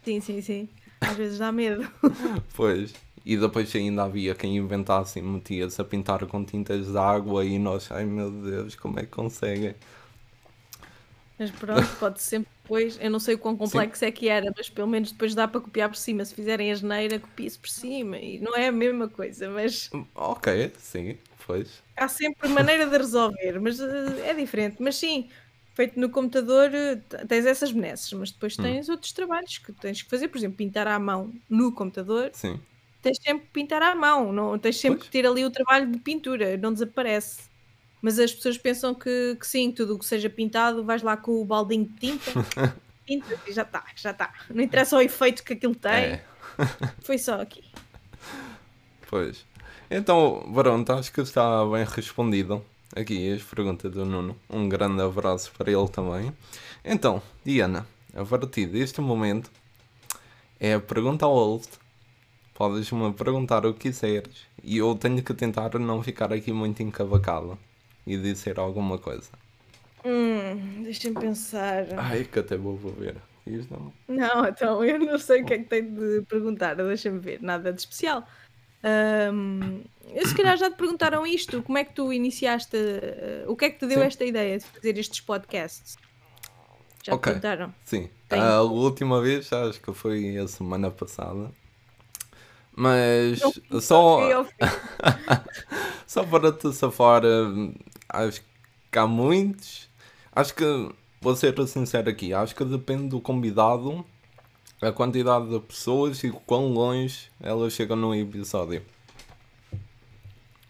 [0.05, 0.69] Sim, sim, sim.
[1.01, 1.89] Às vezes dá medo.
[2.55, 2.93] pois.
[3.25, 7.57] E depois ainda havia quem inventasse e metia-se a pintar com tintas de água e
[7.57, 9.73] nós, ai meu Deus, como é que conseguem?
[11.37, 14.05] Mas pronto, pode sempre depois, eu não sei o quão complexo Sim.
[14.05, 16.23] é que era, mas pelo menos depois dá para copiar por cima.
[16.23, 18.17] Se fizerem a geneira, copia-se por cima.
[18.17, 19.89] E não é a mesma coisa, mas.
[20.15, 21.81] Ok, sim, pois.
[21.97, 23.85] Há sempre maneira de resolver, mas uh,
[24.23, 24.77] é diferente.
[24.79, 25.29] Mas sim,
[25.73, 28.63] feito no computador, uh, tens essas benesses, mas depois hum.
[28.63, 28.93] tens hum.
[28.93, 32.29] outros trabalhos que tens que fazer, por exemplo, pintar à mão no computador.
[32.33, 32.59] Sim
[33.03, 35.09] tens sempre que pintar à mão, não, tens sempre pois.
[35.09, 37.49] que ter ali o trabalho de pintura, não desaparece.
[38.03, 41.41] Mas as pessoas pensam que, que sim, tudo o que seja pintado, vais lá com
[41.41, 42.31] o baldinho de tinta,
[43.07, 44.33] pinta e já está, já está.
[44.49, 45.91] Não interessa o efeito que aquilo tem.
[45.91, 46.23] É.
[47.01, 47.63] Foi só aqui.
[49.09, 49.45] Pois.
[49.89, 52.61] Então, Barão, acho que está bem respondido
[52.93, 54.35] aqui as perguntas do Nuno.
[54.49, 56.33] Um grande abraço para ele também.
[56.83, 59.49] Então, Diana, a partir deste momento
[60.59, 61.79] é a pergunta ao host
[62.53, 67.57] Podes-me perguntar o que quiseres e eu tenho que tentar não ficar aqui muito encavacado
[68.05, 69.29] e dizer alguma coisa.
[70.05, 71.85] Hum, deixa-me pensar.
[71.97, 73.15] Ai, que até vou ver.
[73.45, 73.93] Isto não...
[74.15, 76.75] não, então eu não sei o que é que tenho de perguntar.
[76.75, 78.25] Deixa-me ver, nada de especial.
[78.83, 79.81] Um,
[80.25, 81.61] se calhar já te perguntaram isto.
[81.63, 82.75] Como é que tu iniciaste?
[82.75, 84.05] Uh, o que é que te deu Sim.
[84.05, 85.97] esta ideia de fazer estes podcasts?
[87.03, 87.33] Já okay.
[87.33, 87.73] te perguntaram?
[87.83, 88.09] Sim.
[88.29, 88.39] Tem...
[88.39, 91.51] A última vez, acho que foi a semana passada
[92.75, 93.41] Mas
[93.81, 94.45] só.
[96.07, 97.23] só para te safar,
[98.13, 98.41] acho
[98.91, 99.89] que há muitos.
[100.31, 100.89] Acho que,
[101.19, 104.05] vou ser sincero aqui, acho que depende do convidado,
[104.81, 108.83] a quantidade de pessoas e quão longe elas chegam no episódio.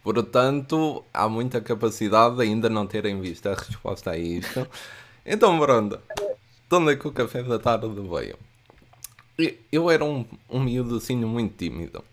[0.04, 4.68] Portanto, há muita capacidade de ainda não terem visto a resposta a isto.
[5.26, 6.02] Então, pronto.
[6.70, 8.38] De onde é que o café da tarde veio?
[9.72, 12.04] Eu era um, um miúdo assim muito tímido.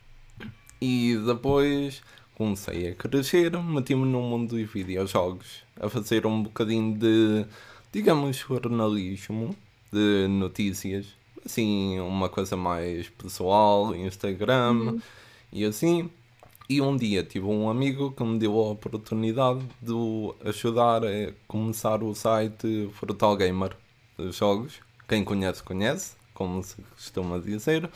[0.80, 2.00] E depois
[2.40, 7.44] comecei a crescer, meti-me no mundo dos videojogos, a fazer um bocadinho de,
[7.92, 9.54] digamos, jornalismo,
[9.92, 11.08] de notícias,
[11.44, 15.00] assim, uma coisa mais pessoal, Instagram uhum.
[15.52, 16.08] e assim.
[16.66, 19.92] E um dia tive um amigo que me deu a oportunidade de
[20.48, 23.76] ajudar a começar o site Frutal Gamer
[24.18, 24.80] de jogos.
[25.06, 27.90] Quem conhece, conhece, como se costuma dizer.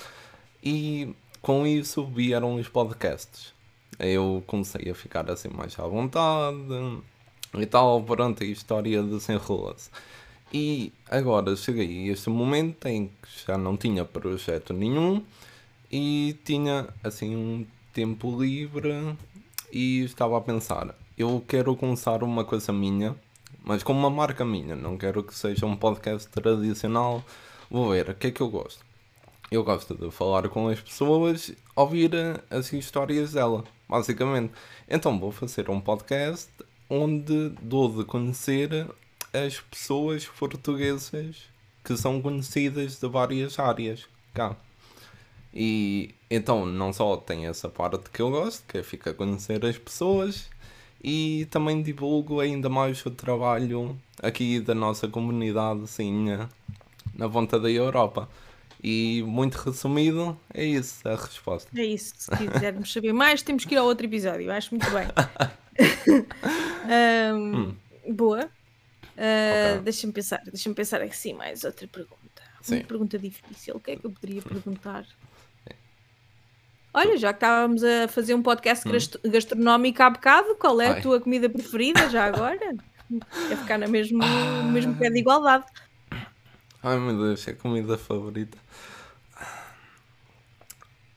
[0.63, 3.54] E com isso vieram os podcasts.
[3.99, 6.57] Eu comecei a ficar assim mais à vontade
[7.55, 9.91] e tal, pronto, a história desenrola-se.
[10.53, 15.23] E agora cheguei a este momento em que já não tinha projeto nenhum
[15.91, 19.17] e tinha assim um tempo livre
[19.73, 23.17] e estava a pensar, eu quero começar uma coisa minha,
[23.65, 27.25] mas com uma marca minha, não quero que seja um podcast tradicional.
[27.71, 28.85] Vou ver, o que é que eu gosto?
[29.51, 32.11] eu gosto de falar com as pessoas, ouvir
[32.51, 33.65] as histórias dela,
[33.95, 34.53] basicamente.
[34.89, 36.51] Então vou fazer um podcast
[36.91, 38.89] onde dou de conhecer
[39.33, 41.45] as pessoas portuguesas
[41.85, 44.57] que são conhecidas de várias áreas cá.
[45.53, 49.65] E então não só tem essa parte que eu gosto, que é ficar a conhecer
[49.65, 50.51] as pessoas,
[51.03, 56.27] e também divulgo ainda mais o trabalho aqui da nossa comunidade assim,
[57.15, 58.29] na ponta da Europa.
[58.87, 61.71] E muito resumido, é isso a resposta.
[61.75, 62.13] É isso.
[62.19, 64.53] Se quisermos saber mais, temos que ir ao outro episódio.
[64.53, 65.07] Acho muito bem.
[67.33, 67.77] um, hum.
[68.13, 68.45] Boa.
[68.45, 69.81] Uh, okay.
[69.85, 72.43] Deixa-me pensar, deixa-me pensar assim mais outra pergunta.
[72.61, 72.81] Sim.
[72.81, 73.75] Uma pergunta difícil.
[73.77, 75.07] O que é que eu poderia perguntar?
[76.93, 78.93] Olha, já que estávamos a fazer um podcast hum.
[79.31, 81.01] gastronómico há bocado, qual é a Ai.
[81.01, 82.61] tua comida preferida já agora?
[83.51, 85.67] É ficar no mesmo, no mesmo pé de igualdade.
[86.87, 88.59] Ai meu Deus, é a comida favorita.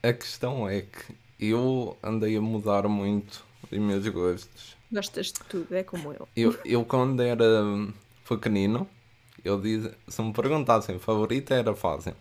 [0.01, 4.77] A questão é que eu andei a mudar muito os meus gostos.
[4.89, 6.25] Gostas de tudo, é como eu.
[6.33, 7.45] Eu, eu quando era
[8.25, 8.87] pequenino,
[9.43, 12.15] eu disse, se me perguntassem, favorita era fácil.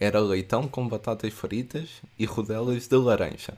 [0.00, 3.56] Era leitão com batatas fritas e rodelas de laranja.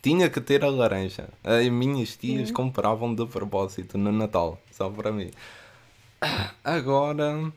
[0.00, 1.28] Tinha que ter a laranja.
[1.42, 2.54] As minhas tias hum.
[2.54, 5.32] compravam de propósito no Natal, só para mim.
[6.62, 7.52] Agora,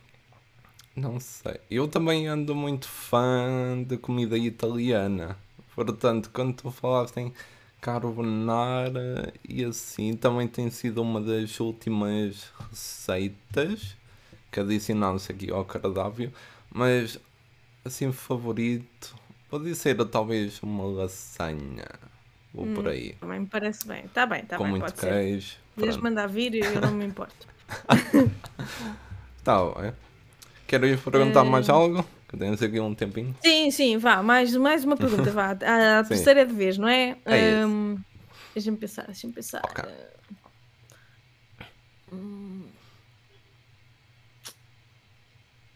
[0.96, 1.60] não sei.
[1.70, 5.38] Eu também ando muito fã de comida italiana.
[5.76, 7.34] Portanto, quando tu falaste em
[7.82, 13.96] carbonara e assim, também tem sido uma das últimas receitas
[14.50, 16.32] que adicionamos aqui ao cardápio.
[16.72, 17.20] Mas,
[17.84, 19.16] assim, favorito,
[19.50, 21.90] pode ser talvez uma lasanha.
[22.54, 23.14] Ou hum, por aí.
[23.20, 24.06] Também me parece bem.
[24.06, 24.66] Está bem, está bem.
[24.66, 25.58] Com muito queijo.
[25.78, 27.48] Queres mandar vir, eu não me importo.
[29.38, 29.94] Está bem.
[30.68, 31.46] Queres perguntar uh...
[31.46, 32.06] mais algo?
[32.28, 33.36] Que temos aqui um tempinho.
[33.42, 35.56] Sim, sim, vá, mais, mais uma pergunta, vá.
[35.64, 37.18] A, a terceira é de vez, não é?
[37.26, 37.98] é um,
[38.54, 39.62] deixa-me pensar, deixa-me pensar.
[39.64, 39.92] Okay.
[42.12, 42.64] Hum.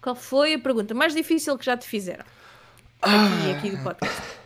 [0.01, 2.25] Qual foi a pergunta mais difícil que já te fizeram?
[3.01, 4.21] Aqui, aqui do podcast.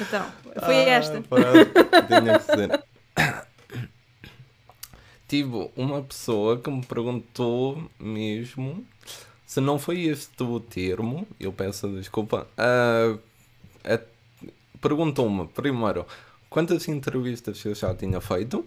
[0.00, 0.26] Então,
[0.64, 1.22] foi ah, esta.
[1.22, 2.84] Tinha que ser
[5.28, 8.84] tive uma pessoa que me perguntou mesmo
[9.54, 14.48] se não foi este o termo, eu peço desculpa, uh, uh,
[14.80, 16.04] perguntou-me primeiro
[16.50, 18.66] quantas entrevistas eu já tinha feito,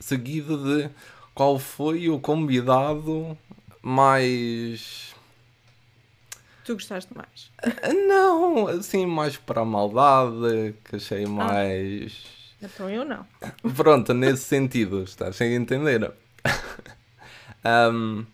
[0.00, 0.90] seguido de
[1.32, 3.38] qual foi o convidado
[3.80, 5.14] mais.
[6.64, 7.52] Tu gostaste mais?
[7.64, 11.28] Uh, não, assim, mais para a maldade, que achei ah.
[12.60, 13.24] Então eu não.
[13.76, 16.12] Pronto, nesse sentido, estás a entender?
[17.92, 18.24] um,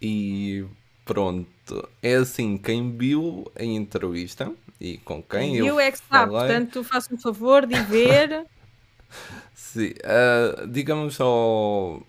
[0.00, 0.64] e
[1.04, 5.98] pronto, é assim, quem viu a entrevista e com quem, quem eu viu é que
[5.98, 8.46] sabe, portanto faça um favor de ver.
[9.54, 12.00] Sim, uh, digamos só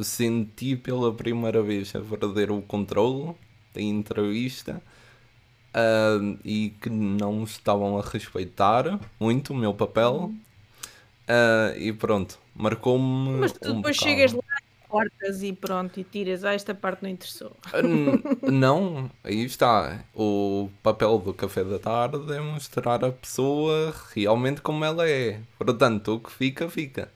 [0.00, 3.34] senti pela primeira vez a perder o controle
[3.74, 4.82] da entrevista
[5.74, 10.32] uh, e que não estavam a respeitar muito o meu papel.
[11.28, 13.38] Uh, e pronto, marcou-me.
[13.40, 14.42] Mas tu depois um chegas lá
[14.88, 16.44] cortas e pronto, e tiras.
[16.44, 17.54] Ah, esta parte não interessou.
[18.42, 20.02] não, aí está.
[20.14, 25.40] O papel do café da tarde é mostrar a pessoa realmente como ela é.
[25.58, 27.10] Portanto, o que fica, fica.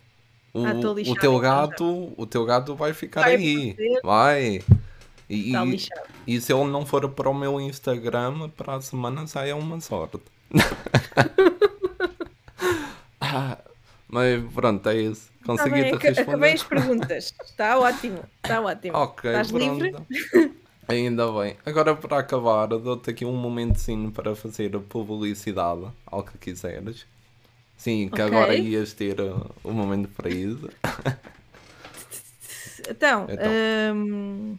[0.53, 0.75] O, ah,
[1.09, 3.75] o teu gato, o teu gato vai ficar vai aí.
[4.05, 4.63] Vai.
[5.31, 5.79] E, tá e,
[6.27, 10.21] e, se ele não for para o meu Instagram, para a semana sai uma sorte.
[13.19, 13.57] ah,
[14.13, 15.33] mas pronto, é isso.
[15.43, 16.21] Consegui tá responder.
[16.21, 17.35] Acabei as perguntas.
[17.45, 18.23] Está ótimo.
[18.45, 18.97] Está ótimo.
[18.97, 19.83] Ok, Estás pronto.
[19.83, 20.53] livre?
[20.87, 21.57] Ainda bem.
[21.65, 27.07] Agora para acabar, dou-te aqui um momentozinho para fazer publicidade, ao que quiseres.
[27.75, 28.25] Sim, que okay.
[28.27, 30.69] agora ias ter uh, um momento para isso.
[32.91, 33.53] então, então.
[33.95, 34.59] Um,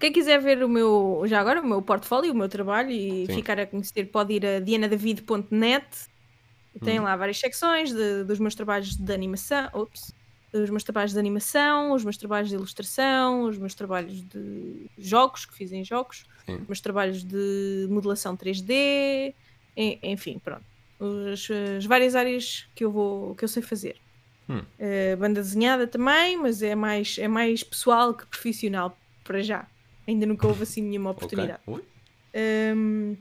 [0.00, 3.34] quem quiser ver o meu, já agora, o meu portfólio, o meu trabalho e Sim.
[3.34, 6.13] ficar a conhecer, pode ir a dianadavid.net
[6.80, 7.04] tem hum.
[7.04, 10.12] lá várias secções de, dos meus trabalhos de animação, ops,
[10.52, 15.44] os meus trabalhos de animação, os meus trabalhos de ilustração, os meus trabalhos de jogos,
[15.44, 16.56] que fiz em jogos, Sim.
[16.56, 19.34] os meus trabalhos de modelação 3D,
[20.02, 20.64] enfim, pronto.
[21.32, 21.48] As,
[21.78, 23.96] as, várias áreas que eu vou que eu sei fazer.
[24.48, 24.58] Hum.
[24.58, 29.66] Uh, banda desenhada também, mas é mais, é mais pessoal que profissional para já.
[30.06, 31.60] Ainda nunca houve assim nenhuma oportunidade.
[31.66, 31.82] Okay.
[32.76, 33.16] Um,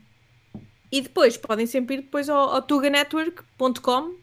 [0.94, 4.16] e depois podem sempre ir depois ao, ao tuganetwork.com uh,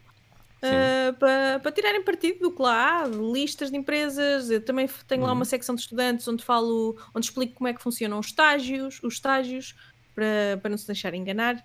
[0.62, 4.52] eh, para, para tirarem partido do que lá há, listas de empresas.
[4.52, 5.26] Eu também tenho uhum.
[5.26, 9.00] lá uma secção de estudantes onde falo, onde explico como é que funcionam os estágios,
[9.02, 9.74] os estágios,
[10.14, 11.56] para, para não se deixar enganar.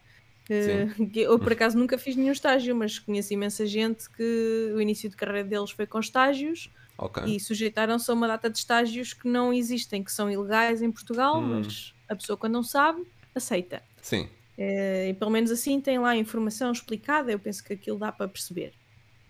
[0.50, 5.08] Uh, eu por acaso nunca fiz nenhum estágio, mas conheço imensa gente que o início
[5.08, 7.36] de carreira deles foi com estágios okay.
[7.36, 11.38] e sujeitaram-se a uma data de estágios que não existem, que são ilegais em Portugal,
[11.38, 11.60] hum.
[11.60, 13.84] mas a pessoa quando não sabe, aceita.
[14.02, 14.28] Sim.
[14.58, 18.12] Uh, e pelo menos assim tem lá a informação explicada, eu penso que aquilo dá
[18.12, 18.74] para perceber.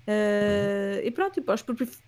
[0.07, 1.63] Uh, e pronto, e para os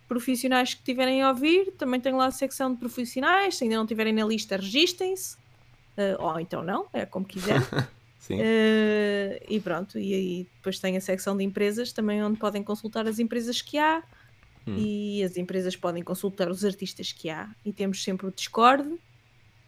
[0.06, 3.56] profissionais que tiverem a ouvir, também tem lá a secção de profissionais.
[3.56, 7.60] Se ainda não estiverem na lista, registem-se, uh, ou então não, é como quiser.
[8.30, 13.06] uh, e pronto, e aí depois tem a secção de empresas também, onde podem consultar
[13.08, 14.02] as empresas que há
[14.64, 14.76] hum.
[14.78, 17.50] e as empresas podem consultar os artistas que há.
[17.64, 18.88] E temos sempre o Discord,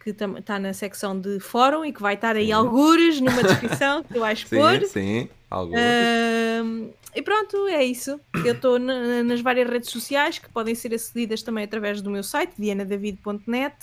[0.03, 2.51] que está na secção de fórum e que vai estar aí sim.
[2.51, 4.85] algures numa descrição que tu vais sim, pôr.
[4.87, 5.81] Sim, algures.
[5.81, 8.19] Uh, e pronto, é isso.
[8.43, 12.23] Eu estou na, nas várias redes sociais que podem ser acedidas também através do meu
[12.23, 13.75] site, dianadavid.net.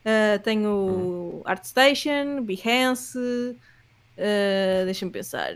[0.00, 1.42] Uh, tenho hum.
[1.44, 5.52] ArtStation, Behance, uh, deixa-me pensar.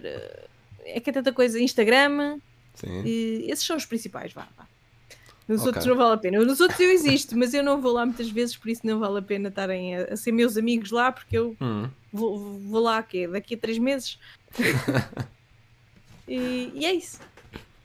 [0.85, 1.59] é que é tanta coisa.
[1.59, 2.39] Instagram.
[2.75, 3.03] Sim.
[3.49, 4.67] Esses são os principais, vá, vá.
[5.47, 5.69] Nos okay.
[5.69, 6.45] outros não vale a pena.
[6.45, 9.19] Nos outros eu existo, mas eu não vou lá muitas vezes, por isso não vale
[9.19, 11.89] a pena estarem a, a ser meus amigos lá, porque eu hum.
[12.13, 14.19] vou, vou lá aqui, daqui a três meses.
[16.27, 17.21] e, e, é isso.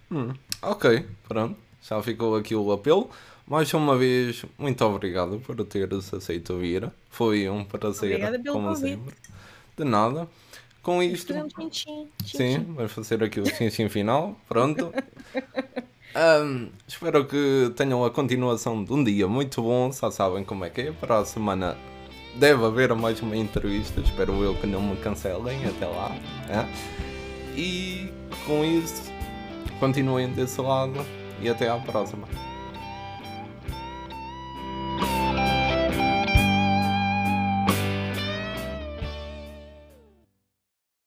[0.10, 0.34] Hum.
[0.62, 1.58] Ok, pronto.
[1.82, 3.10] Já ficou aqui o apelo.
[3.46, 6.90] Mais uma vez, muito obrigado por teres aceito vir.
[7.10, 8.90] Foi um prazer, Obrigada pelo como convite.
[8.90, 9.16] sempre.
[9.76, 10.30] De nada.
[10.82, 11.34] Com isto.
[12.26, 14.40] Sim, vamos fazer aqui o sim sim final.
[14.48, 14.94] Pronto.
[16.16, 19.92] Um, espero que tenham a continuação de um dia muito bom.
[19.92, 20.92] Já sabem como é que é.
[20.92, 21.78] Para a semana
[22.36, 24.02] deve haver mais uma entrevista.
[24.02, 26.16] Espero eu que não me cancelem até lá.
[26.50, 26.66] É?
[27.56, 28.12] E
[28.46, 29.12] com isso,
[29.80, 31.06] continuem desse lado
[31.42, 32.28] e até à próxima.